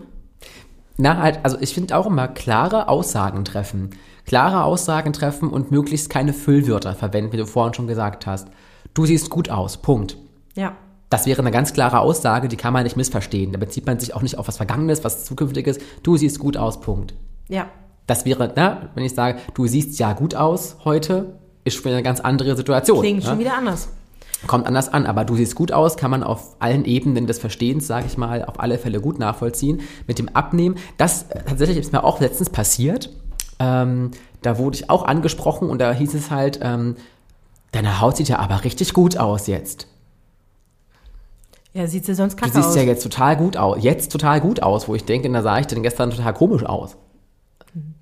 Na, 0.97 1.19
halt, 1.19 1.40
also 1.43 1.59
ich 1.61 1.75
finde 1.75 1.97
auch 1.97 2.07
immer 2.07 2.29
klare 2.29 2.88
Aussagen 2.88 3.45
treffen. 3.45 3.90
Klare 4.25 4.64
Aussagen 4.64 5.12
treffen 5.12 5.50
und 5.50 5.71
möglichst 5.71 6.11
keine 6.11 6.33
Füllwörter 6.33 6.95
verwenden, 6.95 7.33
wie 7.33 7.38
du 7.38 7.47
vorhin 7.47 7.75
schon 7.75 7.87
gesagt 7.87 8.26
hast. 8.26 8.49
Du 8.94 9.06
siehst 9.06 9.30
gut 9.30 9.50
aus, 9.50 9.76
Punkt. 9.76 10.16
Ja. 10.54 10.76
Das 11.09 11.26
wäre 11.26 11.40
eine 11.40 11.50
ganz 11.50 11.73
klare 11.73 12.00
Aussage, 12.00 12.49
die 12.49 12.56
kann 12.56 12.73
man 12.73 12.85
nicht 12.85 12.97
missverstehen. 12.97 13.52
Da 13.52 13.59
bezieht 13.59 13.87
man 13.87 13.99
sich 13.99 14.14
auch 14.14 14.23
nicht 14.23 14.38
auf 14.38 14.47
was 14.49 14.59
Vergangenes, 14.59 15.02
was 15.02 15.25
Zukünftiges. 15.25 15.78
Du 16.02 16.16
siehst 16.16 16.38
gut 16.38 16.56
aus, 16.56 16.80
Punkt. 16.80 17.14
Ja. 17.49 17.68
Das 18.06 18.25
wäre, 18.25 18.52
na, 18.54 18.90
wenn 18.94 19.04
ich 19.04 19.14
sage, 19.14 19.38
du 19.54 19.66
siehst 19.66 19.99
ja 19.99 20.12
gut 20.12 20.35
aus 20.35 20.76
heute, 20.85 21.38
ist 21.64 21.76
schon 21.76 21.92
eine 21.92 22.02
ganz 22.02 22.20
andere 22.20 22.56
Situation. 22.56 23.00
Klingt 23.00 23.20
ne? 23.20 23.28
schon 23.28 23.38
wieder 23.38 23.56
anders 23.56 23.88
kommt 24.47 24.66
anders 24.66 24.92
an, 24.92 25.06
aber 25.06 25.25
du 25.25 25.37
siehst 25.37 25.54
gut 25.54 25.73
aus, 25.73 25.97
kann 25.97 26.11
man 26.11 26.23
auf 26.23 26.56
allen 26.61 26.85
Ebenen 26.85 27.26
des 27.26 27.38
Verstehens, 27.38 27.87
sage 27.87 28.06
ich 28.06 28.16
mal, 28.16 28.44
auf 28.44 28.61
alle 28.61 28.78
Fälle 28.78 29.00
gut 29.00 29.18
nachvollziehen. 29.18 29.82
Mit 30.06 30.18
dem 30.18 30.28
Abnehmen, 30.30 30.76
das 30.97 31.25
äh, 31.30 31.42
tatsächlich 31.47 31.78
ist 31.78 31.92
mir 31.92 32.04
auch 32.04 32.20
letztens 32.20 32.50
passiert. 32.50 33.11
Ähm, 33.59 34.12
da 34.42 34.59
wurde 34.59 34.76
ich 34.76 34.88
auch 34.88 35.04
angesprochen 35.04 35.68
und 35.68 35.80
da 35.80 35.92
hieß 35.92 36.14
es 36.14 36.30
halt, 36.30 36.61
ähm, 36.62 36.97
deine 37.73 38.00
Haut 38.00 38.17
sieht 38.17 38.29
ja 38.29 38.39
aber 38.39 38.65
richtig 38.65 38.93
gut 38.93 39.17
aus 39.17 39.47
jetzt. 39.47 39.87
Ja, 41.73 41.87
sieht 41.87 42.05
sie 42.05 42.15
sonst 42.15 42.37
kacke 42.37 42.50
aus. 42.50 42.55
Du 42.55 42.62
siehst 42.62 42.71
aus. 42.71 42.77
ja 42.77 42.83
jetzt 42.83 43.03
total 43.03 43.37
gut 43.37 43.57
aus, 43.57 43.79
jetzt 43.81 44.11
total 44.11 44.41
gut 44.41 44.62
aus, 44.62 44.89
wo 44.89 44.95
ich 44.95 45.05
denke, 45.05 45.31
da 45.31 45.43
sah 45.43 45.59
ich 45.59 45.67
denn 45.67 45.83
gestern 45.83 46.11
total 46.11 46.35
komisch 46.35 46.65
aus. 46.65 46.97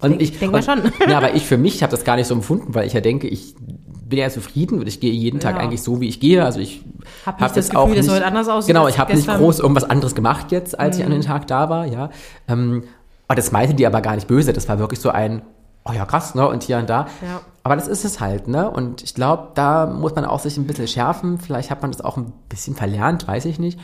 Und 0.01 0.11
denk, 0.13 0.23
ich 0.23 0.39
denke 0.39 0.63
schon. 0.63 0.81
Ja, 1.09 1.19
aber 1.19 1.35
ich 1.35 1.47
für 1.47 1.59
mich 1.59 1.83
habe 1.83 1.91
das 1.91 2.05
gar 2.05 2.17
nicht 2.17 2.27
so 2.27 2.35
empfunden, 2.35 2.75
weil 2.75 2.87
ich 2.87 2.95
ja 2.95 3.01
denke, 3.01 3.29
ich 3.29 3.55
bin 3.59 4.19
ja 4.19 4.31
zufrieden 4.31 4.79
und 4.81 4.89
ich 4.89 5.01
gehe 5.01 5.13
jeden 5.13 5.39
Tag 5.39 5.57
ja. 5.57 5.61
eigentlich 5.61 5.83
so, 5.83 6.01
wie 6.01 6.09
ich 6.09 6.19
gehe. 6.19 6.43
Also 6.43 6.61
ich 6.61 6.83
habe 7.27 7.41
hab 7.41 7.53
das 7.53 7.67
Gefühl, 7.67 7.79
auch 7.79 7.89
nicht, 7.89 7.99
dass 7.99 8.09
heute 8.09 8.25
anders 8.25 8.49
aussieht. 8.49 8.69
Genau, 8.69 8.89
ich 8.89 8.99
habe 8.99 9.15
nicht 9.15 9.29
groß 9.29 9.61
irgendwas 9.61 9.85
anderes 9.85 10.15
gemacht 10.15 10.51
jetzt, 10.51 10.79
als 10.79 10.97
mhm. 10.97 11.01
ich 11.01 11.07
an 11.07 11.13
mhm. 11.13 11.21
den 11.21 11.27
Tag 11.27 11.47
da 11.47 11.69
war. 11.69 11.85
Ja, 11.85 12.09
ähm, 12.49 12.85
aber 13.27 13.37
das 13.37 13.53
meinte 13.53 13.75
die 13.75 13.87
aber 13.87 14.01
gar 14.01 14.15
nicht 14.15 14.27
böse. 14.27 14.55
Das 14.55 14.67
war 14.69 14.79
wirklich 14.79 15.01
so 15.01 15.11
ein, 15.11 15.43
oh 15.85 15.93
ja 15.93 16.07
krass, 16.07 16.35
ne? 16.35 16.49
Und 16.49 16.63
hier 16.63 16.79
und 16.79 16.89
da. 16.89 17.07
Ja. 17.21 17.43
Aber 17.69 17.77
das 17.77 17.87
ist 17.87 18.05
es 18.07 18.19
halt, 18.19 18.49
ne? 18.49 18.71
Und 18.71 19.03
ich 19.03 19.15
glaube, 19.15 19.49
da 19.55 19.87
muss 19.87 20.15
man 20.15 20.25
auch 20.25 20.41
sich 20.41 20.57
ein 20.57 20.67
bisschen 20.67 20.89
schärfen. 20.89 21.39
Vielleicht 21.39 21.71
hat 21.71 21.83
man 21.83 21.93
das 21.93 22.01
auch 22.01 22.17
ein 22.17 22.33
bisschen 22.49 22.75
verlernt, 22.75 23.29
weiß 23.29 23.45
ich 23.45 23.59
nicht. 23.59 23.79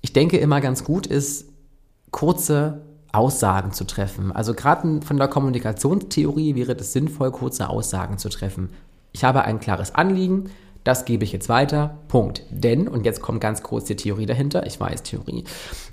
Ich 0.00 0.12
denke 0.12 0.38
immer 0.38 0.60
ganz 0.60 0.84
gut 0.84 1.06
ist 1.06 1.46
kurze 2.10 2.80
Aussagen 3.12 3.72
zu 3.72 3.84
treffen. 3.84 4.32
Also 4.32 4.54
gerade 4.54 5.02
von 5.02 5.16
der 5.18 5.28
Kommunikationstheorie 5.28 6.54
wäre 6.54 6.72
es 6.72 6.92
sinnvoll, 6.92 7.30
kurze 7.30 7.68
Aussagen 7.68 8.18
zu 8.18 8.28
treffen 8.28 8.70
ich 9.12 9.24
habe 9.24 9.44
ein 9.44 9.60
klares 9.60 9.94
Anliegen, 9.94 10.50
das 10.84 11.04
gebe 11.04 11.24
ich 11.24 11.32
jetzt 11.32 11.48
weiter, 11.48 11.98
Punkt. 12.08 12.42
Denn, 12.50 12.88
und 12.88 13.04
jetzt 13.04 13.20
kommt 13.20 13.40
ganz 13.40 13.62
kurz 13.62 13.84
die 13.84 13.96
Theorie 13.96 14.26
dahinter, 14.26 14.66
ich 14.66 14.80
weiß 14.80 15.02
Theorie, 15.02 15.44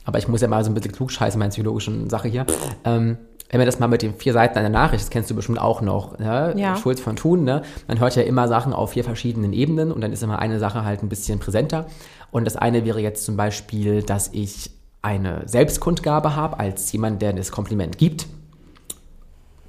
aber 0.05 0.17
ich 0.17 0.27
muss 0.27 0.41
ja 0.41 0.48
mal 0.48 0.63
so 0.63 0.72
ein 0.72 0.74
bisschen 0.74 0.93
klugscheißen, 0.93 1.38
meine 1.38 1.51
psychologischen 1.51 2.10
Sache 2.10 2.29
hier. 2.29 2.46
Ähm, 2.86 3.17
wenn 3.49 3.59
wir 3.59 3.65
das 3.65 3.79
mal 3.79 3.87
mit 3.87 4.01
den 4.01 4.13
vier 4.15 4.33
Seiten 4.33 4.57
einer 4.57 4.69
Nachricht, 4.69 5.03
das 5.03 5.09
kennst 5.09 5.29
du 5.29 5.35
bestimmt 5.35 5.59
auch 5.59 5.81
noch, 5.81 6.19
ne? 6.19 6.53
ja. 6.57 6.75
Schulz 6.75 6.99
von 6.99 7.15
Thun, 7.15 7.43
ne? 7.43 7.61
man 7.87 7.99
hört 7.99 8.15
ja 8.15 8.23
immer 8.23 8.47
Sachen 8.47 8.73
auf 8.73 8.91
vier 8.91 9.03
verschiedenen 9.03 9.53
Ebenen 9.53 9.91
und 9.91 10.01
dann 10.01 10.11
ist 10.11 10.23
immer 10.23 10.39
eine 10.39 10.59
Sache 10.59 10.83
halt 10.83 11.03
ein 11.03 11.09
bisschen 11.09 11.39
präsenter. 11.39 11.85
Und 12.31 12.45
das 12.45 12.57
eine 12.57 12.85
wäre 12.85 12.99
jetzt 12.99 13.25
zum 13.25 13.37
Beispiel, 13.37 14.03
dass 14.03 14.29
ich 14.33 14.71
eine 15.01 15.43
Selbstkundgabe 15.45 16.35
habe 16.35 16.59
als 16.59 16.91
jemand, 16.91 17.21
der 17.21 17.33
das 17.33 17.51
Kompliment 17.51 17.97
gibt 17.97 18.27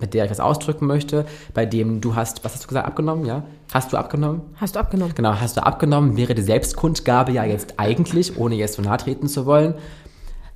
mit 0.01 0.15
der 0.15 0.25
ich 0.25 0.31
was 0.31 0.41
ausdrücken 0.41 0.87
möchte, 0.87 1.27
bei 1.55 1.67
dem 1.67 2.01
du 2.01 2.15
hast, 2.15 2.45
was 2.45 2.55
hast 2.55 2.65
du 2.65 2.69
gesagt, 2.69 2.87
abgenommen, 2.87 3.25
ja? 3.25 3.43
Hast 3.73 3.93
du 3.93 3.97
abgenommen? 3.97 4.43
Hast 4.57 4.77
du 4.77 4.81
abgenommen. 4.81 5.15
Genau, 5.15 5.35
hast 5.41 5.57
du 5.57 5.65
abgenommen, 5.65 6.17
wäre 6.17 6.35
die 6.35 6.43
Selbstkundgabe 6.43 7.33
ja 7.33 7.45
jetzt 7.45 7.75
eigentlich, 7.79 8.39
ohne 8.39 8.55
jetzt 8.55 8.75
so 8.75 8.83
nahe 8.83 8.99
treten 8.99 9.29
zu 9.29 9.47
wollen. 9.47 9.75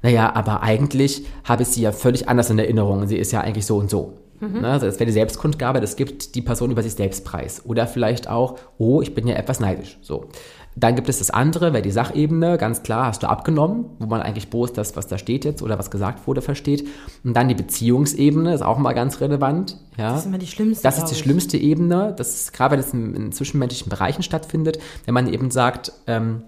Naja, 0.03 0.35
aber 0.35 0.63
eigentlich 0.63 1.25
habe 1.45 1.63
ich 1.63 1.69
sie 1.69 1.83
ja 1.83 1.93
völlig 1.93 2.29
anders 2.29 2.51
in 2.51 2.59
Erinnerung. 2.59 3.07
Sie 3.07 3.17
ist 3.17 3.33
ja 3.33 3.41
eigentlich 3.41 3.67
so 3.67 3.77
und 3.77 3.89
so. 3.89 4.15
Mhm. 4.41 4.65
Also 4.65 4.87
das 4.87 4.97
wäre 4.97 5.07
die 5.07 5.13
Selbstkundgabe, 5.13 5.81
das 5.81 5.95
gibt 5.95 6.35
die 6.35 6.43
Person 6.43 6.73
über 6.73 6.83
sich 6.83 6.95
selbst 6.95 7.25
preis. 7.25 7.63
Oder 7.65 7.87
vielleicht 7.87 8.29
auch, 8.29 8.59
oh, 8.79 9.01
ich 9.01 9.15
bin 9.15 9.29
ja 9.29 9.37
etwas 9.37 9.61
neidisch. 9.61 9.99
So. 10.03 10.27
Dann 10.75 10.97
gibt 10.97 11.09
es 11.09 11.19
das 11.19 11.31
andere, 11.31 11.75
wäre 11.75 11.83
die 11.83 11.91
Sachebene, 11.91 12.57
ganz 12.57 12.83
klar, 12.83 13.07
hast 13.07 13.23
du 13.23 13.29
abgenommen, 13.29 13.85
wo 13.99 14.07
man 14.07 14.23
eigentlich 14.23 14.49
bloß 14.49 14.73
das, 14.73 14.97
was 14.97 15.07
da 15.07 15.19
steht 15.19 15.45
jetzt 15.45 15.63
oder 15.63 15.79
was 15.79 15.91
gesagt 15.91 16.27
wurde, 16.27 16.41
versteht. 16.41 16.89
Und 17.25 17.35
dann 17.35 17.49
die 17.49 17.55
Beziehungsebene 17.55 18.55
ist 18.55 18.63
auch 18.63 18.79
mal 18.79 18.95
ganz 18.95 19.21
relevant. 19.21 19.77
Ja. 19.99 20.11
Das 20.11 20.21
ist 20.21 20.27
immer 20.27 20.39
die 20.39 20.47
schlimmste. 20.47 20.83
Das 20.83 20.97
ist 20.97 21.07
die 21.07 21.15
schlimmste 21.15 21.59
Ebene. 21.59 22.15
Das 22.17 22.35
ist 22.35 22.53
gerade, 22.55 22.73
wenn 22.73 22.81
es 22.81 22.95
in, 22.95 23.15
in, 23.15 23.33
zwischenmenschlichen 23.33 23.91
Bereichen 23.91 24.23
stattfindet, 24.23 24.79
wenn 25.05 25.13
man 25.13 25.33
eben 25.33 25.51
sagt, 25.51 25.93
ähm, 26.07 26.43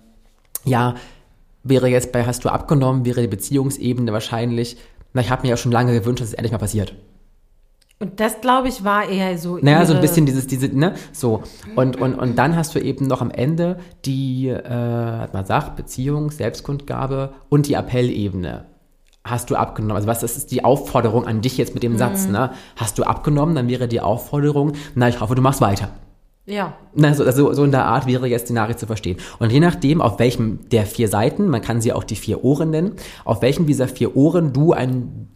ja, 0.65 0.95
wäre 1.65 1.89
jetzt 1.89 2.13
bei 2.13 2.25
hast 2.25 2.45
du 2.45 2.51
abgenommen, 2.51 3.05
wäre 3.05 3.23
die 3.23 3.29
Beziehungsebene 3.29 4.13
wahrscheinlich, 4.13 4.77
na, 5.13 5.23
ich 5.23 5.31
habe 5.31 5.43
mir 5.43 5.49
ja 5.49 5.57
schon 5.57 5.73
lange 5.73 5.93
gewünscht, 5.93 6.21
dass 6.21 6.29
es 6.29 6.35
endlich 6.35 6.53
mal 6.53 6.59
passiert. 6.59 6.95
Und 8.01 8.21
das, 8.21 8.41
glaube 8.41 8.69
ich, 8.69 8.85
war 8.85 9.09
eher 9.09 9.39
so. 9.39 9.59
Naja, 9.59 9.87
so 9.87 9.95
ein 9.95 10.01
bisschen 10.01 10.27
dieses, 10.27 10.47
diese, 10.47 10.67
ne, 10.67 10.95
so. 11.13 11.43
Und, 11.77 11.97
und, 11.97 12.15
und 12.15 12.37
dann 12.37 12.57
hast 12.57 12.75
du 12.75 12.81
eben 12.81 13.07
noch 13.07 13.23
am 13.23 13.31
Ende 13.31 13.79
die, 14.05 14.49
äh, 14.49 14.69
hat 14.69 15.33
man 15.33 15.47
sagt, 15.47 15.77
Beziehung, 15.77 16.31
Selbstkundgabe 16.31 17.33
und 17.49 17.69
die 17.69 17.75
Appellebene. 17.75 18.67
Hast 19.23 19.49
du 19.49 19.57
abgenommen? 19.57 19.97
Also 19.97 20.09
was 20.09 20.21
das 20.21 20.37
ist 20.37 20.51
die 20.51 20.65
Aufforderung 20.65 21.27
an 21.27 21.41
dich 21.41 21.57
jetzt 21.57 21.73
mit 21.73 21.83
dem 21.83 21.93
mhm. 21.93 21.99
Satz, 21.99 22.27
ne? 22.27 22.51
Hast 22.77 22.99
du 22.99 23.05
abgenommen, 23.05 23.55
dann 23.55 23.69
wäre 23.69 23.89
die 23.89 24.01
Aufforderung, 24.01 24.73
na, 24.95 25.09
ich 25.09 25.21
hoffe, 25.21 25.35
du 25.35 25.41
machst 25.41 25.63
weiter. 25.63 25.89
Ja. 26.47 26.75
Na, 26.95 27.15
so, 27.15 27.25
also, 27.25 27.53
so 27.55 27.65
in 27.65 27.71
der 27.71 27.87
Art 27.87 28.07
wäre 28.07 28.27
jetzt 28.27 28.49
die 28.49 28.53
Nachricht 28.53 28.79
zu 28.79 28.87
verstehen. 28.87 29.17
Und 29.39 29.51
je 29.51 29.61
nachdem, 29.61 30.01
auf 30.01 30.19
welchem 30.19 30.69
der 30.69 30.85
vier 30.85 31.09
Seiten, 31.09 31.49
man 31.49 31.63
kann 31.63 31.81
sie 31.81 31.93
auch 31.93 32.05
die 32.05 32.17
vier 32.17 32.45
Ohren 32.45 32.71
nennen, 32.71 32.93
auf 33.25 33.41
welchem 33.41 33.67
dieser 33.67 33.89
vier 33.89 34.15
Ohren 34.17 34.53
du 34.53 34.73
ein 34.73 35.29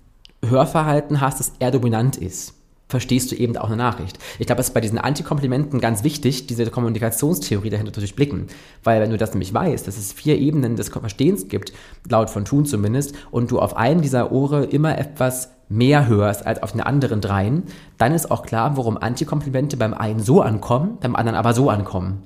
Hörverhalten 0.45 1.21
hast, 1.21 1.41
das 1.41 1.53
eher 1.59 1.71
dominant 1.71 2.17
ist, 2.17 2.55
verstehst 2.89 3.31
du 3.31 3.37
eben 3.37 3.57
auch 3.57 3.69
eine 3.69 3.77
Nachricht. 3.77 4.19
Ich 4.39 4.47
glaube, 4.47 4.61
es 4.61 4.69
ist 4.69 4.75
bei 4.75 4.81
diesen 4.81 4.99
Antikomplimenten 4.99 5.81
ganz 5.81 6.05
wichtig, 6.05 6.47
diese 6.47 6.67
Kommunikationstheorie 6.71 7.71
dahinter 7.71 7.93
zu 7.93 8.01
durchblicken. 8.01 8.47
Weil 8.83 9.01
wenn 9.01 9.11
du 9.11 9.19
das 9.19 9.33
nämlich 9.33 9.53
weißt, 9.53 9.87
dass 9.87 9.99
es 9.99 10.13
vier 10.13 10.39
Ebenen 10.39 10.77
des 10.77 10.89
Verstehens 10.89 11.49
gibt, 11.49 11.73
laut 12.09 12.31
von 12.31 12.45
Thun 12.45 12.65
zumindest, 12.65 13.15
und 13.31 13.51
du 13.51 13.59
auf 13.59 13.77
einen 13.77 14.01
dieser 14.01 14.33
Ohre 14.33 14.65
immer 14.65 14.97
etwas 14.97 15.51
mehr 15.69 16.07
hörst 16.07 16.47
als 16.47 16.63
auf 16.63 16.73
den 16.73 16.81
anderen 16.81 17.21
dreien, 17.21 17.65
dann 17.99 18.15
ist 18.15 18.31
auch 18.31 18.43
klar, 18.43 18.77
warum 18.79 18.97
Antikomplimente 18.97 19.77
beim 19.77 19.93
einen 19.93 20.21
so 20.21 20.41
ankommen, 20.41 20.97
beim 21.01 21.15
anderen 21.15 21.37
aber 21.37 21.53
so 21.53 21.69
ankommen. 21.69 22.23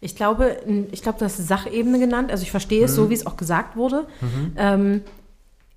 Ich 0.00 0.16
glaube, 0.16 0.56
ich 0.92 1.02
glaube, 1.02 1.18
du 1.18 1.24
hast 1.24 1.36
Sachebene 1.36 1.98
genannt. 1.98 2.30
Also 2.30 2.42
ich 2.42 2.50
verstehe 2.50 2.84
es 2.84 2.92
mhm. 2.92 2.96
so, 2.96 3.10
wie 3.10 3.14
es 3.14 3.26
auch 3.26 3.36
gesagt 3.36 3.76
wurde. 3.76 4.06
Mhm. 4.20 4.52
Ähm, 4.56 5.00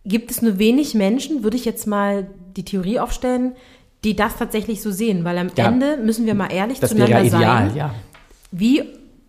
gibt 0.06 0.32
es 0.32 0.42
nur 0.42 0.60
wenig 0.60 0.94
Menschen, 0.94 1.44
würde 1.44 1.58
ich 1.58 1.66
jetzt 1.66 1.88
mal 1.88 2.28
die 2.56 2.64
Theorie 2.64 3.00
aufstellen, 3.00 3.54
die 4.04 4.16
das 4.16 4.38
tatsächlich 4.38 4.82
so 4.82 4.92
sehen, 4.92 5.24
weil 5.24 5.38
am 5.38 5.50
ja. 5.58 5.68
Ende 5.68 5.98
müssen 5.98 6.26
wir 6.26 6.36
mal 6.36 6.52
ehrlich 6.52 6.80
das 6.80 6.92
zueinander 6.92 7.20
ja 7.20 7.26
ideal, 7.26 7.68
sein. 7.70 7.76
Ja. 7.76 7.96
Wie, 8.52 8.84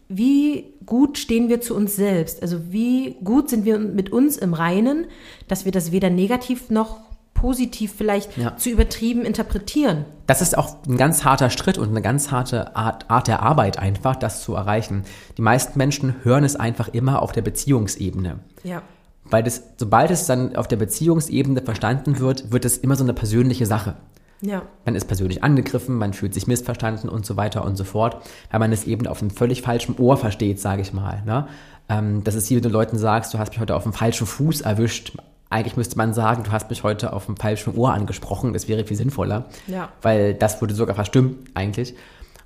wie 0.09 0.75
gut 0.85 1.19
stehen 1.19 1.49
wir 1.49 1.61
zu 1.61 1.75
uns 1.75 1.97
selbst? 1.97 2.43
Also 2.43 2.73
wie 2.73 3.17
gut 3.23 3.49
sind 3.49 3.65
wir 3.65 3.79
mit 3.79 4.11
uns 4.13 4.37
im 4.37 4.55
Reinen, 4.55 5.07
dass 5.49 5.65
wir 5.65 5.73
das 5.73 5.93
weder 5.93 6.11
negativ 6.11 6.71
noch 6.71 7.01
positiv 7.35 7.93
vielleicht 7.97 8.37
ja. 8.39 8.57
zu 8.57 8.71
übertrieben 8.71 9.23
interpretieren. 9.23 10.07
Das 10.27 10.41
ist 10.41 10.57
auch 10.57 10.77
ein 10.89 10.97
ganz 10.97 11.25
harter 11.25 11.51
Schritt 11.51 11.77
und 11.77 11.91
eine 11.91 12.01
ganz 12.01 12.31
harte 12.31 12.75
Art, 12.75 13.11
Art 13.11 13.29
der 13.29 13.43
Arbeit 13.43 13.79
einfach, 13.79 14.17
das 14.17 14.43
zu 14.43 14.55
erreichen. 14.55 15.05
Die 15.37 15.43
meisten 15.43 15.77
Menschen 15.77 16.15
hören 16.23 16.45
es 16.45 16.57
einfach 16.57 16.89
immer 16.89 17.21
auf 17.21 17.33
der 17.33 17.43
Beziehungsebene. 17.43 18.39
Ja. 18.63 18.83
Weil 19.25 19.43
das, 19.43 19.63
sobald 19.77 20.11
es 20.11 20.27
dann 20.27 20.57
auf 20.57 20.69
der 20.69 20.77
Beziehungsebene 20.77 21.61
verstanden 21.61 22.19
wird, 22.19 22.51
wird 22.51 22.65
es 22.65 22.79
immer 22.79 22.97
so 22.97 23.05
eine 23.05 23.15
persönliche 23.15 23.67
Sache. 23.67 23.95
Ja. 24.41 24.63
Man 24.85 24.95
ist 24.95 25.07
persönlich 25.07 25.43
angegriffen, 25.43 25.97
man 25.97 26.13
fühlt 26.13 26.35
sich 26.35 26.47
missverstanden 26.47 27.09
und 27.09 27.25
so 27.25 27.37
weiter 27.37 27.65
und 27.65 27.77
so 27.77 27.85
fort, 27.85 28.19
weil 28.51 28.61
man 28.61 28.73
es 28.73 28.85
eben 28.85 29.07
auf 29.07 29.21
einem 29.21 29.31
völlig 29.31 29.63
falschen 29.63 29.97
Ohr 29.99 30.17
versteht, 30.17 30.61
sage 30.61 30.83
ich 30.83 30.93
mal. 30.93 31.23
Ne? 31.25 31.47
Ähm, 31.89 32.25
das 32.25 32.35
ist 32.35 32.51
wie 32.51 32.57
wenn 32.57 32.63
du 32.63 32.69
Leuten 32.69 32.99
sagst, 32.99 33.33
du 33.35 33.39
hast 33.39 33.51
mich 33.51 33.61
heute 33.61 33.75
auf 33.77 33.85
dem 33.85 33.93
falschen 33.93 34.27
Fuß 34.27 34.63
erwischt. 34.63 35.17
Eigentlich 35.51 35.77
müsste 35.77 35.97
man 35.97 36.15
sagen, 36.15 36.43
du 36.43 36.53
hast 36.53 36.69
mich 36.71 36.83
heute 36.83 37.13
auf 37.13 37.27
dem 37.27 37.37
falschen 37.37 37.77
Ohr 37.77 37.93
angesprochen. 37.93 38.53
Das 38.53 38.67
wäre 38.67 38.85
viel 38.85 38.97
sinnvoller. 38.97 39.47
Ja. 39.67 39.91
Weil 40.03 40.35
das 40.35 40.61
würde 40.61 40.75
sogar 40.75 40.95
verstimmen, 40.95 41.45
eigentlich. 41.55 41.95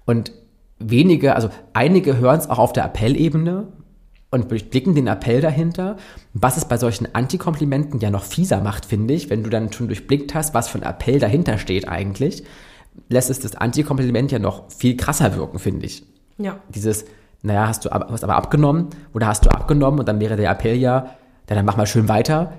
Und 0.05 0.33
wenige, 0.79 1.35
also 1.35 1.51
einige 1.73 2.19
hören 2.19 2.39
es 2.39 2.51
auch 2.51 2.59
auf 2.59 2.73
der 2.73 2.85
Appellebene, 2.85 3.69
und 4.31 4.51
durchblicken 4.51 4.95
den 4.95 5.07
Appell 5.07 5.41
dahinter, 5.41 5.97
was 6.35 6.57
es 6.57 6.67
bei 6.67 6.77
solchen 6.77 7.15
Antikomplimenten 7.15 8.01
ja 8.01 8.11
noch 8.11 8.25
fieser 8.25 8.61
macht, 8.61 8.85
finde 8.85 9.15
ich, 9.15 9.31
wenn 9.31 9.43
du 9.43 9.51
dann 9.51 9.73
schon 9.73 9.89
durchblickt 9.89 10.35
hast, 10.35 10.55
was 10.55 10.69
für 10.69 10.79
ein 10.79 10.85
Appell 10.85 11.19
dahinter 11.19 11.59
steht 11.59 11.89
eigentlich, 11.89 12.45
lässt 13.09 13.31
es 13.31 13.41
das 13.41 13.57
Antikompliment 13.57 14.31
ja 14.31 14.39
noch 14.39 14.71
viel 14.71 14.97
krasser 14.97 15.35
wirken, 15.37 15.59
finde 15.59 15.87
ich. 15.87 16.05
Ja. 16.37 16.59
Dieses, 16.69 17.07
naja, 17.43 17.69
hast 17.69 17.85
du 17.85 17.91
ab, 17.91 18.09
hast 18.11 18.25
aber 18.25 18.37
abgenommen 18.37 18.89
oder 19.15 19.27
hast 19.27 19.47
du 19.47 19.51
abgenommen 19.51 20.01
und 20.01 20.09
dann 20.09 20.21
wäre 20.21 20.37
der 20.37 20.51
Appell 20.51 20.77
ja, 20.77 21.17
ja 21.49 21.57
dann 21.57 21.65
mach 21.65 21.77
mal 21.77 21.87
schön 21.87 22.09
weiter. 22.09 22.53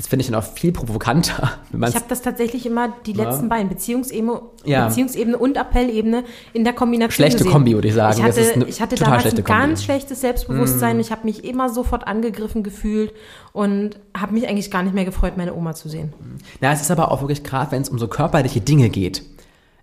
Das 0.00 0.06
finde 0.08 0.22
ich 0.22 0.30
dann 0.30 0.40
auch 0.40 0.44
viel 0.54 0.72
provokanter. 0.72 1.50
Ich 1.72 1.94
habe 1.94 2.06
das 2.08 2.22
tatsächlich 2.22 2.64
immer 2.64 2.94
die 3.04 3.12
Ja. 3.12 3.24
letzten 3.24 3.50
beiden 3.50 3.68
Beziehungsebene, 3.68 4.40
Ja. 4.64 4.86
Beziehungsebene 4.86 5.36
und 5.36 5.58
Appellebene 5.58 6.24
in 6.54 6.64
der 6.64 6.72
Kombination 6.72 7.12
Schlechte 7.12 7.38
gesehen. 7.38 7.52
Kombi, 7.52 7.74
würde 7.74 7.88
ich 7.88 7.94
sagen. 7.94 8.16
Ich 8.18 8.22
hatte, 8.24 8.64
ich 8.66 8.80
hatte 8.80 8.94
total 8.96 9.18
damals 9.18 9.26
ein 9.26 9.30
Kombi. 9.36 9.42
Mm. 9.42 9.46
ganz 9.46 9.84
schlechtes 9.84 10.20
Selbstbewusstsein. 10.22 10.98
Ich 11.00 11.10
habe 11.12 11.24
mich 11.24 11.44
immer 11.44 11.68
sofort 11.68 12.06
angegriffen 12.06 12.62
gefühlt 12.62 13.12
und 13.52 14.00
habe 14.16 14.32
mich 14.32 14.48
eigentlich 14.48 14.70
gar 14.70 14.82
nicht 14.82 14.94
mehr 14.94 15.04
gefreut, 15.04 15.36
meine 15.36 15.54
Oma 15.54 15.74
zu 15.74 15.90
sehen. 15.90 16.14
Na, 16.62 16.72
es 16.72 16.80
ist 16.80 16.90
aber 16.90 17.10
auch 17.12 17.20
wirklich 17.20 17.44
gerade, 17.44 17.70
wenn 17.72 17.82
es 17.82 17.90
um 17.90 17.98
so 17.98 18.08
körperliche 18.08 18.62
Dinge 18.62 18.88
geht. 18.88 19.22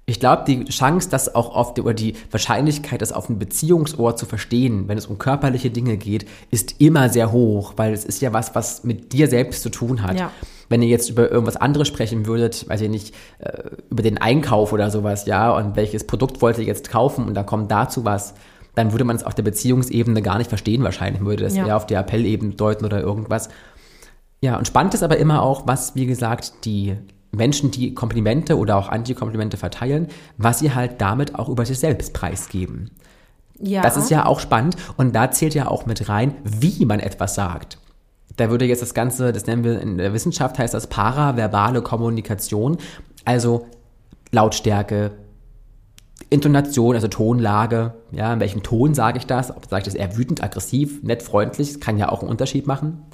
Ich 0.09 0.21
glaube, 0.21 0.45
die 0.47 0.63
Chance, 0.65 1.09
das 1.09 1.35
auch 1.35 1.53
auf 1.53 1.73
die, 1.73 1.81
oder 1.81 1.93
die 1.93 2.13
Wahrscheinlichkeit, 2.31 3.01
das 3.01 3.11
auf 3.11 3.27
ein 3.27 3.39
Beziehungsohr 3.39 4.15
zu 4.15 4.25
verstehen, 4.25 4.87
wenn 4.87 4.97
es 4.97 5.05
um 5.05 5.17
körperliche 5.17 5.69
Dinge 5.69 5.97
geht, 5.97 6.25
ist 6.49 6.79
immer 6.79 7.09
sehr 7.09 7.33
hoch, 7.33 7.73
weil 7.75 7.91
es 7.91 8.05
ist 8.05 8.21
ja 8.21 8.31
was, 8.31 8.55
was 8.55 8.85
mit 8.85 9.11
dir 9.11 9.27
selbst 9.27 9.63
zu 9.63 9.69
tun 9.69 10.03
hat. 10.03 10.17
Ja. 10.17 10.31
Wenn 10.69 10.81
ihr 10.81 10.87
jetzt 10.87 11.09
über 11.09 11.29
irgendwas 11.29 11.57
anderes 11.57 11.89
sprechen 11.89 12.25
würdet, 12.25 12.69
weiß 12.69 12.79
ich 12.81 12.89
nicht, 12.89 13.13
äh, 13.39 13.63
über 13.89 14.01
den 14.01 14.17
Einkauf 14.17 14.71
oder 14.71 14.91
sowas, 14.91 15.25
ja, 15.25 15.51
und 15.51 15.75
welches 15.75 16.07
Produkt 16.07 16.41
wollt 16.41 16.57
ihr 16.57 16.63
jetzt 16.63 16.89
kaufen 16.89 17.25
und 17.25 17.33
da 17.33 17.43
kommt 17.43 17.69
dazu 17.69 18.05
was, 18.05 18.33
dann 18.75 18.93
würde 18.93 19.03
man 19.03 19.17
es 19.17 19.23
auf 19.25 19.35
der 19.35 19.43
Beziehungsebene 19.43 20.21
gar 20.21 20.37
nicht 20.37 20.47
verstehen 20.49 20.83
wahrscheinlich, 20.83 21.19
man 21.19 21.29
würde 21.29 21.43
das 21.43 21.57
Ja. 21.57 21.67
eher 21.67 21.75
auf 21.75 21.85
der 21.85 21.99
Appellebene 21.99 22.53
deuten 22.55 22.85
oder 22.85 23.01
irgendwas. 23.01 23.49
Ja, 24.39 24.57
und 24.57 24.67
spannend 24.67 24.93
ist 24.93 25.03
aber 25.03 25.17
immer 25.17 25.41
auch, 25.41 25.67
was, 25.67 25.95
wie 25.95 26.05
gesagt, 26.05 26.53
die 26.63 26.95
Menschen, 27.37 27.71
die 27.71 27.93
Komplimente 27.93 28.57
oder 28.57 28.75
auch 28.75 28.89
Antikomplimente 28.89 29.57
verteilen, 29.57 30.07
was 30.37 30.59
sie 30.59 30.73
halt 30.73 30.99
damit 30.99 31.35
auch 31.35 31.49
über 31.49 31.65
sich 31.65 31.79
selbst 31.79 32.13
preisgeben. 32.13 32.91
Ja. 33.59 33.81
Das 33.81 33.97
ist 33.97 34.11
ja 34.11 34.25
auch 34.25 34.39
spannend 34.39 34.75
und 34.97 35.15
da 35.15 35.31
zählt 35.31 35.55
ja 35.55 35.67
auch 35.67 35.85
mit 35.85 36.09
rein, 36.09 36.35
wie 36.43 36.85
man 36.85 36.99
etwas 36.99 37.35
sagt. 37.35 37.79
Da 38.35 38.51
würde 38.51 38.65
jetzt 38.65 38.81
das 38.83 38.93
Ganze, 38.93 39.31
das 39.31 39.47
nennen 39.47 39.63
wir 39.63 39.81
in 39.81 39.97
der 39.97 40.13
Wissenschaft, 40.13 40.59
heißt 40.59 40.73
das 40.73 40.87
paraverbale 40.87 41.81
Kommunikation, 41.81 42.77
also 43.25 43.65
Lautstärke, 44.31 45.11
Intonation, 46.29 46.95
also 46.95 47.07
Tonlage, 47.07 47.93
ja, 48.11 48.33
in 48.33 48.39
welchem 48.39 48.61
Ton 48.61 48.93
sage 48.93 49.17
ich 49.17 49.25
das? 49.25 49.55
Ob 49.55 49.65
sage 49.67 49.81
ich 49.81 49.85
das 49.85 49.95
eher 49.95 50.17
wütend, 50.17 50.43
aggressiv, 50.43 51.01
nett, 51.03 51.23
freundlich, 51.23 51.79
kann 51.79 51.97
ja 51.97 52.09
auch 52.09 52.21
einen 52.21 52.29
Unterschied 52.29 52.67
machen. 52.67 53.05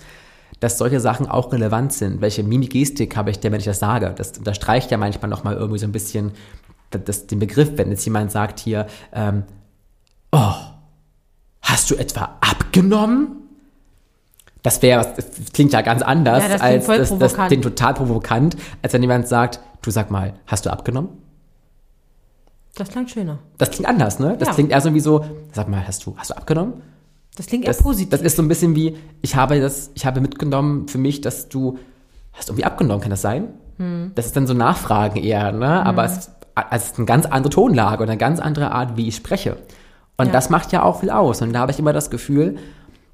Dass 0.63 0.77
solche 0.77 1.01
Sachen 1.01 1.27
auch 1.27 1.51
relevant 1.51 1.91
sind. 1.91 2.21
Welche 2.21 2.41
Mimikgestik 2.41 3.17
habe 3.17 3.31
ich 3.31 3.39
denn, 3.39 3.51
wenn 3.51 3.59
ich 3.59 3.65
das 3.65 3.79
sage? 3.79 4.13
Das 4.15 4.37
unterstreicht 4.37 4.91
ja 4.91 4.97
manchmal 4.97 5.29
nochmal 5.29 5.55
irgendwie 5.55 5.77
so 5.79 5.85
ein 5.85 5.91
bisschen 5.91 6.31
das, 6.89 7.27
den 7.27 7.39
Begriff, 7.39 7.71
wenn 7.75 7.89
jetzt 7.89 8.05
jemand 8.05 8.31
sagt 8.31 8.61
hier, 8.61 8.87
ähm, 9.11 9.43
oh, 10.31 10.53
hast 11.61 11.91
du 11.91 11.95
etwa 11.95 12.37
abgenommen? 12.39 13.41
Das 14.61 14.81
wäre, 14.81 15.05
das 15.17 15.51
klingt 15.51 15.73
ja 15.73 15.81
ganz 15.81 16.01
anders 16.01 16.43
Ja, 16.43 16.49
das 16.49 16.61
als 16.61 16.85
das, 16.85 17.17
das 17.19 17.33
klingt 17.47 17.63
total 17.65 17.93
provokant, 17.95 18.55
als 18.81 18.93
wenn 18.93 19.01
jemand 19.01 19.27
sagt, 19.27 19.59
du 19.81 19.91
sag 19.91 20.11
mal, 20.11 20.35
hast 20.47 20.65
du 20.65 20.69
abgenommen? 20.71 21.09
Das 22.75 22.87
klingt 22.87 23.11
schöner. 23.11 23.39
Das 23.57 23.71
klingt 23.71 23.89
anders, 23.89 24.19
ne? 24.19 24.37
Das 24.39 24.47
Ja. 24.47 24.53
klingt 24.53 24.71
eher 24.71 24.79
so 24.79 24.93
wie 24.93 25.01
so, 25.01 25.25
sag 25.51 25.67
mal, 25.67 25.85
hast 25.85 26.05
du, 26.05 26.15
hast 26.17 26.29
du 26.29 26.37
abgenommen? 26.37 26.81
Das 27.35 27.47
klingt 27.47 27.65
eher 27.65 27.71
Das, 27.73 27.81
positiv. 27.81 28.09
das 28.09 28.21
ist 28.21 28.35
so 28.37 28.41
ein 28.43 28.47
bisschen 28.47 28.75
wie, 28.75 28.95
ich 29.21 29.35
habe 29.35 29.59
das, 29.59 29.91
ich 29.95 30.05
habe 30.05 30.21
mitgenommen 30.21 30.87
für 30.87 30.97
mich, 30.97 31.21
dass 31.21 31.49
du 31.49 31.79
hast 32.33 32.49
irgendwie 32.49 32.65
abgenommen, 32.65 33.01
kann 33.01 33.09
das 33.11 33.21
sein? 33.21 33.49
Hm. 33.77 34.11
Das 34.15 34.25
ist 34.27 34.35
dann 34.35 34.47
so 34.47 34.53
Nachfragen 34.53 35.17
eher, 35.19 35.51
ne? 35.51 35.85
Aber 35.85 36.05
es, 36.05 36.29
also 36.55 36.69
es 36.71 36.85
ist 36.91 36.97
eine 36.97 37.05
ganz 37.05 37.25
andere 37.25 37.51
Tonlage 37.51 38.03
und 38.03 38.09
eine 38.09 38.17
ganz 38.17 38.39
andere 38.39 38.71
Art, 38.71 38.97
wie 38.97 39.07
ich 39.07 39.15
spreche. 39.15 39.57
Und 40.17 40.27
Ja. 40.27 40.31
das 40.31 40.49
macht 40.51 40.71
ja 40.71 40.83
auch 40.83 40.99
viel 40.99 41.09
aus. 41.09 41.41
Und 41.41 41.53
da 41.53 41.59
habe 41.59 41.71
ich 41.71 41.79
immer 41.79 41.93
das 41.93 42.09
Gefühl, 42.11 42.57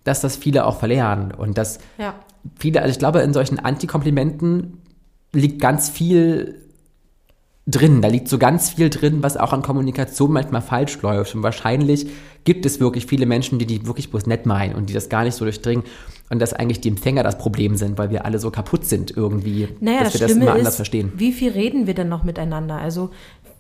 dass 0.04 0.20
das 0.22 0.36
viele 0.36 0.66
auch 0.66 0.80
verlernen. 0.80 1.32
Und 1.34 1.58
dass 1.58 1.80
ja. 1.98 2.14
viele, 2.58 2.82
also 2.82 2.92
ich 2.92 3.00
glaube, 3.00 3.20
in 3.20 3.34
solchen 3.34 3.60
Antikomplimenten 3.60 4.82
liegt 5.32 5.62
ganz 5.62 5.90
viel 5.90 6.56
drin. 7.70 8.02
Da 8.02 8.08
liegt 8.08 8.28
so 8.28 8.38
ganz 8.38 8.70
viel 8.72 8.90
drin, 8.90 9.22
was 9.22 9.38
auch 9.38 9.54
an 9.54 9.62
Kommunikation 9.62 10.32
manchmal 10.32 10.62
falsch 10.62 11.02
läuft. 11.02 11.36
Und 11.36 11.44
wahrscheinlich 11.44 12.08
gibt 12.44 12.66
es 12.66 12.80
wirklich 12.80 13.06
viele 13.06 13.26
Menschen, 13.26 13.60
die 13.60 13.66
die 13.66 13.86
wirklich 13.86 14.10
bloß 14.10 14.26
nett 14.28 14.46
meinen 14.46 14.76
und 14.76 14.90
die 14.90 14.94
das 14.94 15.10
gar 15.10 15.24
nicht 15.24 15.36
so 15.36 15.46
durchdringen. 15.46 15.84
Und 16.30 16.40
dass 16.40 16.54
eigentlich 16.54 16.80
die 16.82 16.90
Empfänger 16.90 17.24
das 17.24 17.38
Problem 17.38 17.76
sind, 17.76 17.98
weil 17.98 18.12
wir 18.12 18.26
alle 18.26 18.40
so 18.40 18.52
kaputt 18.52 18.86
sind 18.86 19.16
irgendwie, 19.16 19.68
Naja, 19.80 20.04
dass 20.04 20.14
das 20.14 20.22
wir 20.22 20.28
das 20.28 20.32
Schlimme 20.32 20.46
immer 20.46 20.54
anders 20.56 20.70
ist, 20.70 20.76
verstehen. 20.76 21.12
wie 21.16 21.32
viel 21.34 21.52
reden 21.52 21.88
wir 21.88 21.96
denn 21.96 22.10
noch 22.10 22.24
miteinander? 22.24 22.78
Also 22.78 23.10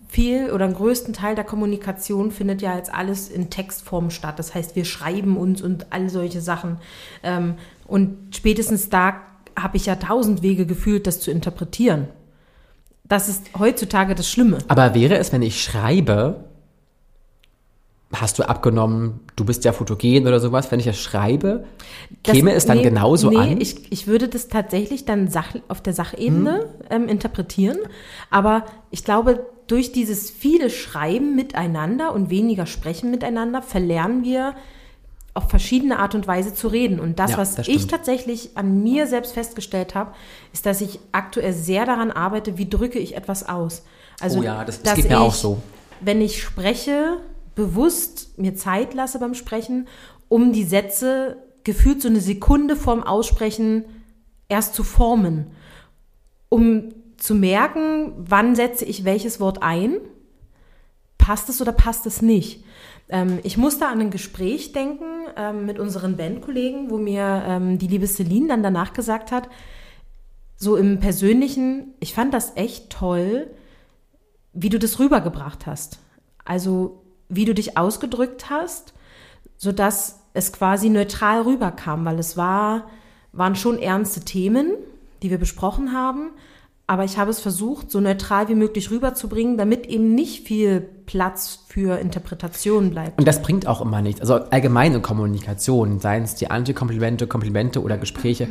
viel 0.08 0.52
oder 0.52 0.65
einen 0.65 0.74
größten 0.76 1.13
Teil 1.13 1.36
der 1.36 1.43
Kommunikation 1.43 2.32
findet 2.32 2.62
ja 2.62 2.76
jetzt 2.76 2.93
alles 2.93 3.30
in 3.30 3.50
Textform 3.50 4.10
statt. 4.10 4.39
Das 4.39 4.56
heißt, 4.56 4.76
wir 4.76 4.86
schreiben 4.86 5.38
uns 5.38 5.62
und 5.62 5.88
all 5.91 6.10
solche 6.10 6.41
Sachen. 6.41 6.78
Ähm, 7.24 7.56
und 7.86 8.36
spätestens 8.36 8.89
da 8.89 9.15
habe 9.56 9.78
ich 9.78 9.86
ja 9.86 9.95
tausend 9.95 10.41
Wege 10.41 10.65
gefühlt, 10.65 11.06
das 11.06 11.19
zu 11.19 11.32
interpretieren. 11.32 12.08
Das 13.10 13.28
ist 13.28 13.50
heutzutage 13.58 14.15
das 14.15 14.30
Schlimme. 14.30 14.60
Aber 14.67 14.93
wäre 14.95 15.17
es, 15.17 15.34
wenn 15.34 15.41
ich 15.41 15.62
schreibe, 15.62 16.45
hast 18.13 18.39
du 18.39 18.43
abgenommen, 18.48 19.19
du 19.36 19.45
bist 19.45 19.65
ja 19.65 19.72
fotogen 19.74 20.26
oder 20.28 20.39
sowas, 20.39 20.72
wenn 20.72 20.80
ich 20.80 20.86
das 20.86 20.98
schreibe, 21.00 21.65
Das- 22.24 22.36
käme 22.36 22.54
es 22.54 22.65
dann 22.65 22.78
nee, 22.78 22.84
genauso 22.84 23.30
nee, 23.30 23.38
an? 23.38 23.62
Ich, 23.62 23.91
ich 23.91 24.08
würde 24.08 24.28
das 24.30 24.48
tatsächlich 24.48 25.06
dann 25.06 25.28
Sach, 25.28 25.56
auf 25.67 25.82
der 25.82 25.93
Sachebene 25.93 26.60
Hm. 26.62 26.67
ähm, 27.04 27.08
interpretieren. 27.08 27.78
Aber 28.32 28.65
ich 28.89 29.04
glaube, 29.04 29.45
durch 29.67 29.91
dieses 29.91 30.32
viele 30.32 30.69
Schreiben 30.72 31.36
miteinander 31.36 32.13
und 32.13 32.30
weniger 32.32 32.65
Sprechen 32.65 33.12
miteinander 33.12 33.62
verlernen 33.62 34.24
wir 34.24 34.56
auf 35.39 35.49
verschiedene 35.49 35.99
Art 35.99 36.15
und 36.15 36.28
Weise 36.28 36.54
zu 36.54 36.67
reden. 36.67 36.99
Und 36.99 37.17
das, 37.17 37.32
Ja, 37.32 37.38
was 37.38 37.56
das 37.56 37.67
ich 37.67 37.88
tatsächlich 37.88 38.52
an 38.58 38.84
mir 38.84 39.08
selbst 39.08 39.34
festgestellt 39.34 39.95
habe, 39.95 40.13
ist, 40.54 40.65
dass 40.65 40.82
ich 40.82 40.99
aktuell 41.13 41.54
sehr 41.54 41.86
daran 41.86 42.12
arbeite, 42.12 42.58
wie 42.58 42.69
drücke 42.69 42.99
ich 42.99 43.15
etwas 43.15 43.47
aus. 43.47 43.84
Also, 44.19 44.39
Oh 44.39 44.43
ja, 44.43 44.65
das- 44.65 44.82
das 44.84 44.95
geht 44.95 45.06
mir 45.06 45.15
ich, 45.15 45.21
auch 45.21 45.34
so. 45.34 45.62
Wenn 46.02 46.19
ich 46.21 46.41
spreche, 46.43 47.17
bewusst 47.56 48.38
mir 48.38 48.54
Zeit 48.56 48.93
lasse 48.93 49.17
beim 49.19 49.34
Sprechen, 49.34 49.88
um 50.28 50.52
die 50.52 50.65
Sätze 50.65 51.38
gefühlt 51.63 52.02
so 52.02 52.10
eine 52.10 52.19
Sekunde 52.19 52.75
vorm 52.75 53.02
Aussprechen 53.04 53.86
erst 54.49 54.75
zu 54.75 54.84
formen, 54.84 55.47
um 56.49 56.89
zu 57.17 57.34
merken, 57.36 58.12
wann 58.17 58.56
setze 58.56 58.84
ich 58.86 59.06
welches 59.06 59.39
Wort 59.39 59.62
ein, 59.63 59.97
passt 61.17 61.49
es 61.49 61.62
oder 61.62 61.71
passt 61.71 62.06
es 62.06 62.21
nicht. 62.21 62.63
Ähm, 63.10 63.39
ich 63.43 63.58
musste 63.58 63.88
an 63.88 64.00
ein 64.00 64.12
Gespräch 64.12 64.72
denken 64.72 65.06
ähm, 65.36 65.65
mit 65.65 65.80
unseren 65.80 66.15
Bandkollegen, 66.15 66.89
wo 66.89 66.98
mir 66.98 67.43
ähm, 67.45 67.78
die 67.78 67.88
liebe 67.88 68.08
Celine 68.08 68.48
dann 68.48 68.63
danach 68.63 68.93
gesagt 68.93 69.32
hat, 69.32 69.50
so 70.56 70.76
im 70.76 71.00
Persönlichen, 71.00 71.93
ich 72.00 72.13
fand 72.13 72.34
das 72.34 72.56
echt 72.56 72.89
toll, 72.89 73.50
wie 74.54 74.69
du 74.69 74.78
das 74.78 75.00
rübergebracht 75.00 75.65
hast. 75.65 76.00
Also 76.43 77.04
wie 77.30 77.45
du 77.45 77.54
dich 77.54 77.78
ausgedrückt 77.78 78.50
hast, 78.50 78.93
sodass 79.58 80.22
es 80.34 80.52
quasi 80.52 80.89
neutral 80.89 81.41
rüberkam, 81.41 82.06
weil 82.06 82.19
es 82.19 82.38
war, 82.38 82.89
waren 83.32 83.56
schon 83.56 83.80
ernste 83.80 84.22
Themen, 84.22 84.74
die 85.22 85.30
wir 85.30 85.38
besprochen 85.38 85.93
haben, 85.93 86.32
aber 86.89 87.04
ich 87.04 87.19
habe 87.19 87.30
es 87.30 87.39
versucht, 87.39 87.91
so 87.91 87.99
neutral 87.99 88.47
wie 88.47 88.56
möglich 88.56 88.89
rüberzubringen, 88.89 89.60
damit 89.60 89.86
eben 89.86 90.15
nicht 90.15 90.47
viel 90.47 90.82
Platz 90.82 91.60
für 91.67 91.99
Interpretation 91.99 92.89
bleibt. 92.89 93.19
Und 93.19 93.28
das 93.28 93.43
bringt 93.43 93.67
auch 93.67 93.80
immer 93.82 94.02
nichts. 94.02 94.21
Also 94.21 94.34
allgemein 94.49 94.95
in 94.95 95.04
Kommunikation, 95.04 95.99
seien 95.99 96.23
es 96.23 96.34
die 96.34 96.49
Antikomplimente, 96.49 97.28
Komplimente 97.28 97.84
oder 97.84 97.99
Gespräche, 97.99 98.47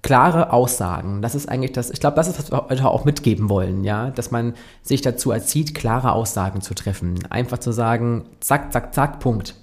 klare 0.00 0.54
Aussagen. 0.54 1.20
Das 1.20 1.34
ist 1.34 1.46
eigentlich 1.50 1.72
das, 1.72 1.90
ich 1.90 2.00
glaube, 2.00 2.16
das 2.16 2.28
ist, 2.28 2.38
was 2.38 2.50
wir 2.50 2.66
heute 2.70 2.88
auch 2.88 3.04
mitgeben 3.04 3.50
wollen, 3.50 3.84
ja, 3.84 4.08
dass 4.08 4.30
man 4.30 4.54
sich 4.80 5.02
dazu 5.02 5.30
erzieht, 5.30 5.74
klare 5.74 6.12
Aussagen 6.12 6.62
zu 6.62 6.72
treffen. 6.72 7.26
Einfach 7.28 7.58
zu 7.58 7.72
sagen, 7.72 8.24
zack, 8.40 8.72
zack, 8.72 8.94
zack, 8.94 9.20
Punkt. 9.20 9.54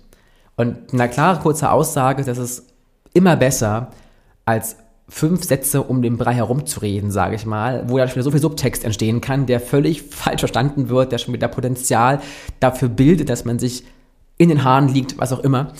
Und 0.55 0.93
eine 0.93 1.09
klare, 1.09 1.39
kurze 1.39 1.71
Aussage, 1.71 2.23
das 2.23 2.37
ist 2.37 2.71
immer 3.15 3.35
besser 3.37 3.89
als 4.45 4.75
fünf 5.13 5.43
Sätze 5.43 5.83
um 5.83 6.01
den 6.01 6.17
Brei 6.17 6.33
herumzureden, 6.33 7.11
sage 7.11 7.35
ich 7.35 7.45
mal, 7.45 7.83
wo 7.87 7.97
dann 7.97 8.07
schon 8.07 8.15
wieder 8.15 8.23
so 8.23 8.31
viel 8.31 8.39
Subtext 8.39 8.85
entstehen 8.85 9.19
kann, 9.19 9.45
der 9.45 9.59
völlig 9.59 10.01
falsch 10.09 10.39
verstanden 10.39 10.87
wird, 10.87 11.11
der 11.11 11.17
schon 11.17 11.33
wieder 11.33 11.49
Potenzial 11.49 12.21
dafür 12.61 12.87
bildet, 12.87 13.29
dass 13.29 13.43
man 13.43 13.59
sich 13.59 13.83
in 14.37 14.47
den 14.47 14.63
Haaren 14.63 14.87
liegt, 14.87 15.19
was 15.19 15.33
auch 15.33 15.41
immer. 15.41 15.73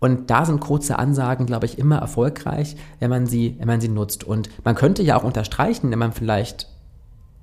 Und 0.00 0.30
da 0.30 0.46
sind 0.46 0.60
kurze 0.60 0.98
Ansagen, 0.98 1.44
glaube 1.44 1.66
ich, 1.66 1.78
immer 1.78 1.98
erfolgreich, 1.98 2.76
wenn 2.98 3.10
man 3.10 3.26
sie, 3.26 3.56
wenn 3.58 3.66
man 3.66 3.80
sie 3.82 3.88
nutzt. 3.88 4.24
Und 4.24 4.48
man 4.64 4.74
könnte 4.74 5.02
ja 5.02 5.16
auch 5.16 5.24
unterstreichen, 5.24 5.90
wenn 5.90 5.98
man 5.98 6.12
vielleicht 6.12 6.68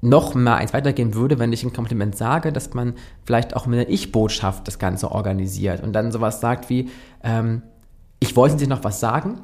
noch 0.01 0.33
mal 0.33 0.55
eins 0.55 0.73
weitergehen 0.73 1.13
würde, 1.13 1.37
wenn 1.37 1.53
ich 1.53 1.63
ein 1.63 1.73
Kompliment 1.73 2.17
sage, 2.17 2.51
dass 2.51 2.73
man 2.73 2.95
vielleicht 3.23 3.55
auch 3.55 3.67
mit 3.67 3.79
einer 3.79 3.89
Ich-Botschaft 3.89 4.67
das 4.67 4.79
Ganze 4.79 5.11
organisiert 5.11 5.83
und 5.83 5.93
dann 5.93 6.11
sowas 6.11 6.41
sagt 6.41 6.69
wie, 6.69 6.89
ähm, 7.23 7.61
ich 8.19 8.35
wollte 8.35 8.55
dir 8.55 8.67
noch 8.67 8.83
was 8.83 8.99
sagen. 8.99 9.41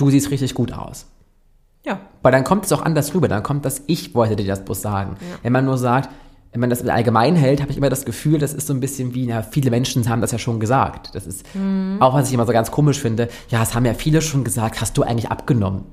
Du 0.00 0.10
siehst 0.10 0.30
richtig 0.30 0.54
gut 0.54 0.72
aus. 0.72 1.06
Ja. 1.84 2.00
Weil 2.22 2.32
dann 2.32 2.44
kommt 2.44 2.64
es 2.64 2.72
auch 2.72 2.82
anders 2.82 3.14
rüber. 3.14 3.28
Dann 3.28 3.42
kommt 3.42 3.64
das, 3.64 3.82
ich 3.86 4.14
wollte 4.14 4.36
dir 4.36 4.46
das 4.46 4.64
bloß 4.64 4.80
sagen. 4.80 5.16
Wenn 5.42 5.52
man 5.52 5.64
nur 5.64 5.78
sagt, 5.78 6.10
wenn 6.52 6.60
man 6.60 6.70
das 6.70 6.86
allgemein 6.86 7.36
hält, 7.36 7.60
habe 7.60 7.70
ich 7.70 7.76
immer 7.76 7.90
das 7.90 8.04
Gefühl, 8.04 8.38
das 8.38 8.54
ist 8.54 8.66
so 8.66 8.74
ein 8.74 8.80
bisschen 8.80 9.14
wie, 9.14 9.26
na, 9.26 9.42
viele 9.42 9.70
Menschen 9.70 10.08
haben 10.08 10.20
das 10.20 10.32
ja 10.32 10.38
schon 10.38 10.58
gesagt. 10.58 11.14
Das 11.14 11.26
ist 11.26 11.46
auch, 12.00 12.14
was 12.14 12.28
ich 12.28 12.34
immer 12.34 12.46
so 12.46 12.52
ganz 12.52 12.70
komisch 12.70 12.98
finde. 12.98 13.28
Ja, 13.50 13.62
es 13.62 13.74
haben 13.74 13.84
ja 13.84 13.94
viele 13.94 14.20
schon 14.20 14.42
gesagt, 14.42 14.80
hast 14.80 14.96
du 14.96 15.02
eigentlich 15.02 15.30
abgenommen? 15.30 15.84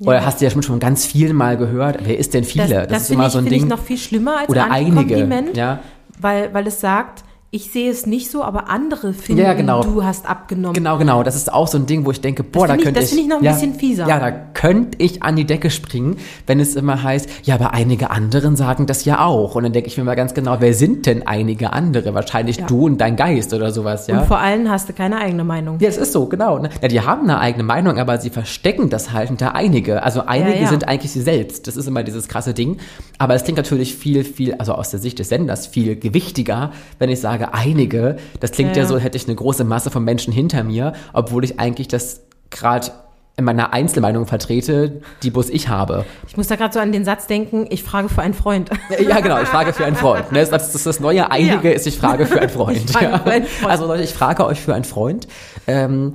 Oder 0.00 0.24
hast 0.24 0.40
du 0.40 0.44
ja 0.44 0.50
schon, 0.50 0.62
schon 0.62 0.80
ganz 0.80 1.06
viel 1.06 1.32
mal 1.32 1.56
gehört, 1.56 1.98
wer 2.04 2.18
ist 2.18 2.34
denn 2.34 2.44
viele? 2.44 2.68
Das, 2.68 2.88
das, 2.88 3.02
ist 3.02 3.06
finde 3.08 3.14
immer 3.14 3.26
ich, 3.26 3.32
so 3.32 3.38
ein 3.38 3.44
Ding. 3.46 3.62
ich 3.62 3.68
noch 3.68 3.78
viel 3.78 3.98
schlimmer 3.98 4.38
als 4.38 4.48
Oder 4.48 4.70
einige, 4.70 4.98
Antikompliment, 4.98 5.56
ja. 5.56 5.80
weil, 6.20 6.52
weil 6.52 6.66
es 6.66 6.80
sagt, 6.80 7.24
ich 7.54 7.70
sehe 7.70 7.88
es 7.88 8.04
nicht 8.04 8.32
so, 8.32 8.42
aber 8.42 8.68
andere 8.68 9.12
finden, 9.12 9.40
Ja, 9.42 9.52
genau. 9.54 9.80
du 9.84 10.02
hast 10.02 10.28
abgenommen. 10.28 10.74
Genau, 10.74 10.98
genau. 10.98 11.22
Das 11.22 11.36
ist 11.36 11.52
auch 11.52 11.68
so 11.68 11.78
ein 11.78 11.86
Ding, 11.86 12.04
wo 12.04 12.10
ich 12.10 12.20
denke, 12.20 12.42
boah, 12.42 12.66
da 12.66 12.72
finde 12.72 12.80
ich- 12.80 12.84
könnte 12.86 13.00
das 13.00 13.08
finde 13.10 13.22
ich 13.22 13.28
noch 13.28 13.38
ein 13.38 13.44
ja, 13.44 13.52
bisschen 13.52 13.74
fieser. 13.74 14.08
Ja, 14.08 14.18
da 14.18 14.32
könnte 14.32 14.98
ich 15.00 15.22
an 15.22 15.36
die 15.36 15.44
Decke 15.44 15.70
springen, 15.70 16.16
wenn 16.48 16.58
es 16.58 16.74
immer 16.74 17.04
heißt, 17.04 17.28
ja, 17.44 17.54
aber 17.54 17.72
einige 17.72 18.10
anderen 18.10 18.56
sagen 18.56 18.86
das 18.86 19.04
ja 19.04 19.24
auch. 19.24 19.54
Und 19.54 19.62
dann 19.62 19.72
denke 19.72 19.86
ich 19.88 19.96
mir 19.96 20.02
mal 20.02 20.16
ganz 20.16 20.34
genau, 20.34 20.56
wer 20.58 20.74
sind 20.74 21.06
denn 21.06 21.24
einige 21.28 21.72
andere? 21.72 22.12
Wahrscheinlich 22.12 22.56
Ja. 22.56 22.66
du 22.66 22.86
und 22.86 22.98
dein 23.00 23.14
Geist 23.14 23.54
oder 23.54 23.70
sowas, 23.70 24.08
ja. 24.08 24.18
Und 24.18 24.26
vor 24.26 24.38
allem 24.38 24.68
hast 24.68 24.88
du 24.88 24.92
keine 24.92 25.18
eigene 25.18 25.44
Meinung. 25.44 25.78
Ja, 25.78 25.88
es 25.88 25.96
ist 25.96 26.12
so, 26.12 26.26
genau. 26.26 26.58
ne? 26.58 26.70
Ja, 26.82 26.88
die 26.88 27.02
haben 27.02 27.22
eine 27.22 27.38
eigene 27.38 27.62
Meinung, 27.62 27.98
aber 27.98 28.18
sie 28.18 28.30
verstecken 28.30 28.90
das 28.90 29.12
halt 29.12 29.28
hinter 29.28 29.54
einige. 29.54 30.02
Also 30.02 30.22
einige 30.26 30.60
ja. 30.62 30.66
sind 30.66 30.88
eigentlich 30.88 31.12
sie 31.12 31.22
selbst. 31.22 31.68
Das 31.68 31.76
ist 31.76 31.86
immer 31.86 32.02
dieses 32.02 32.26
krasse 32.26 32.52
Ding. 32.52 32.78
Aber 33.18 33.36
es 33.36 33.44
klingt 33.44 33.58
natürlich 33.58 33.94
viel, 33.94 34.24
viel, 34.24 34.54
also 34.54 34.72
aus 34.72 34.90
der 34.90 34.98
Sicht 34.98 35.20
des 35.20 35.28
Senders 35.28 35.68
viel 35.68 35.94
gewichtiger, 35.94 36.72
wenn 36.98 37.10
ich 37.10 37.20
sage 37.20 37.43
einige. 37.52 38.16
Das 38.40 38.52
klingt 38.52 38.76
ja, 38.76 38.82
Ja. 38.84 38.88
so, 38.88 38.96
hätte 38.98 39.16
ich 39.16 39.26
eine 39.26 39.34
große 39.34 39.64
Masse 39.64 39.90
von 39.90 40.04
Menschen 40.04 40.32
hinter 40.32 40.64
mir, 40.64 40.92
obwohl 41.12 41.44
ich 41.44 41.60
eigentlich 41.60 41.88
das 41.88 42.22
gerade 42.50 42.92
in 43.36 43.44
meiner 43.44 43.72
Einzelmeinung 43.72 44.26
vertrete, 44.26 45.00
die 45.24 45.30
bloß 45.30 45.50
ich 45.50 45.68
habe. 45.68 46.04
Ich 46.28 46.36
muss 46.36 46.46
da 46.46 46.54
gerade 46.54 46.72
so 46.72 46.78
an 46.78 46.92
den 46.92 47.04
Satz 47.04 47.26
denken, 47.26 47.66
ich 47.68 47.82
frage 47.82 48.08
für 48.08 48.22
einen 48.22 48.32
Freund. 48.34 48.70
Ja, 49.04 49.18
genau, 49.18 49.42
ich 49.42 49.48
frage 49.48 49.72
für 49.72 49.84
einen 49.84 49.96
Freund. 49.96 50.30
Ne? 50.30 50.46
Das, 50.46 50.70
das, 50.72 50.84
das 50.84 51.00
neue 51.00 51.32
Einige 51.32 51.68
Ja. 51.68 51.74
ist, 51.74 51.84
ich 51.88 51.98
frage 51.98 52.26
für 52.26 52.40
einen 52.40 52.48
Freund. 52.50 52.88
Ja. 53.00 53.18
für 53.18 53.30
einen 53.32 53.44
Freund. 53.46 53.70
Also 53.70 53.86
Leute, 53.86 54.04
ich 54.04 54.14
frage 54.14 54.46
euch 54.46 54.60
für 54.60 54.72
einen 54.74 54.84
Freund. 54.84 55.26
Ähm, 55.66 56.14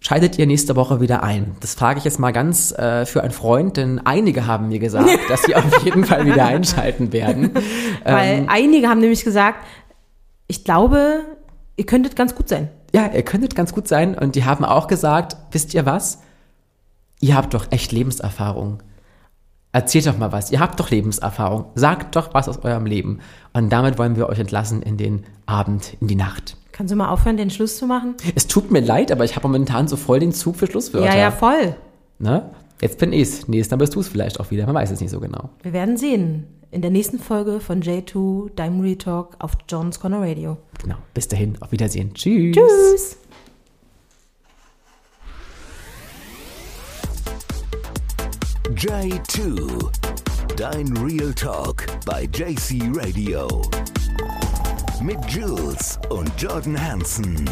Schaltet 0.00 0.38
ihr 0.38 0.46
nächste 0.46 0.76
Woche 0.76 1.00
wieder 1.00 1.22
ein? 1.22 1.56
Das 1.60 1.74
frage 1.74 1.96
ich 1.98 2.04
jetzt 2.04 2.18
mal 2.18 2.30
ganz 2.30 2.72
äh, 2.72 3.06
für 3.06 3.22
einen 3.22 3.30
Freund, 3.30 3.78
denn 3.78 4.02
einige 4.04 4.46
haben 4.46 4.68
mir 4.68 4.78
gesagt, 4.78 5.08
dass 5.30 5.44
sie 5.44 5.54
auf 5.56 5.82
jeden 5.82 6.04
Fall 6.04 6.26
wieder 6.26 6.44
einschalten 6.44 7.10
werden. 7.14 7.52
Weil 8.04 8.38
Ähm. 8.40 8.46
einige 8.50 8.88
haben 8.88 9.00
nämlich 9.00 9.24
gesagt, 9.24 9.64
ich 10.46 10.64
glaube, 10.64 11.20
ihr 11.76 11.86
könntet 11.86 12.16
ganz 12.16 12.34
gut 12.34 12.48
sein. 12.48 12.68
Ja, 12.94 13.08
ihr 13.08 13.22
könntet 13.22 13.54
ganz 13.54 13.72
gut 13.72 13.88
sein. 13.88 14.16
Und 14.16 14.36
die 14.36 14.44
haben 14.44 14.64
auch 14.64 14.86
gesagt, 14.86 15.36
wisst 15.50 15.74
ihr 15.74 15.86
was? 15.86 16.20
Ihr 17.20 17.36
habt 17.36 17.54
doch 17.54 17.66
echt 17.70 17.92
Lebenserfahrung. 17.92 18.82
Erzählt 19.72 20.06
doch 20.06 20.18
mal 20.18 20.30
was. 20.30 20.52
Ihr 20.52 20.60
habt 20.60 20.78
doch 20.78 20.90
Lebenserfahrung. 20.90 21.66
Sagt 21.74 22.14
doch 22.14 22.32
was 22.34 22.48
aus 22.48 22.58
eurem 22.58 22.86
Leben. 22.86 23.18
Und 23.52 23.70
damit 23.70 23.98
wollen 23.98 24.14
wir 24.14 24.28
euch 24.28 24.38
entlassen 24.38 24.82
in 24.82 24.96
den 24.96 25.24
Abend, 25.46 25.96
in 26.00 26.06
die 26.06 26.14
Nacht. 26.14 26.56
Kannst 26.70 26.92
du 26.92 26.96
mal 26.96 27.08
aufhören, 27.08 27.36
den 27.36 27.50
Schluss 27.50 27.78
zu 27.78 27.86
machen? 27.86 28.14
Es 28.34 28.46
tut 28.46 28.70
mir 28.70 28.80
leid, 28.80 29.10
aber 29.10 29.24
ich 29.24 29.36
habe 29.36 29.48
momentan 29.48 29.88
so 29.88 29.96
voll 29.96 30.20
den 30.20 30.32
Zug 30.32 30.56
für 30.56 30.66
Schlusswörter. 30.66 31.08
Ja, 31.08 31.16
ja, 31.16 31.30
voll. 31.30 31.76
Ne? 32.18 32.50
Jetzt 32.80 32.98
bin 32.98 33.12
ich's. 33.12 33.48
Nächstes 33.48 33.70
Mal 33.70 33.76
bist 33.78 33.94
du 33.94 34.00
es 34.00 34.08
vielleicht 34.08 34.40
auch 34.40 34.50
wieder. 34.50 34.66
Man 34.66 34.74
weiß 34.74 34.90
es 34.90 35.00
nicht 35.00 35.10
so 35.10 35.20
genau. 35.20 35.50
Wir 35.62 35.72
werden 35.72 35.96
sehen. 35.96 36.46
In 36.70 36.82
der 36.82 36.90
nächsten 36.90 37.20
Folge 37.20 37.60
von 37.60 37.82
J2 37.82 38.50
Diamond 38.56 39.02
Talk 39.02 39.36
auf 39.38 39.52
John's 39.68 40.00
Corner 40.00 40.20
Radio. 40.20 40.56
Genau. 40.82 40.96
Bis 41.14 41.28
dahin. 41.28 41.56
Auf 41.62 41.70
Wiedersehen. 41.70 42.12
Tschüss. 42.14 42.56
Tschüss. 42.56 43.16
J2. 48.74 49.90
Dein 50.56 50.96
Real 50.96 51.32
Talk 51.34 51.86
bei 52.06 52.24
JC 52.24 52.82
Radio. 52.96 53.62
Mit 55.00 55.18
Jules 55.28 55.98
und 56.10 56.30
Jordan 56.40 56.76
Hansen. 56.80 57.44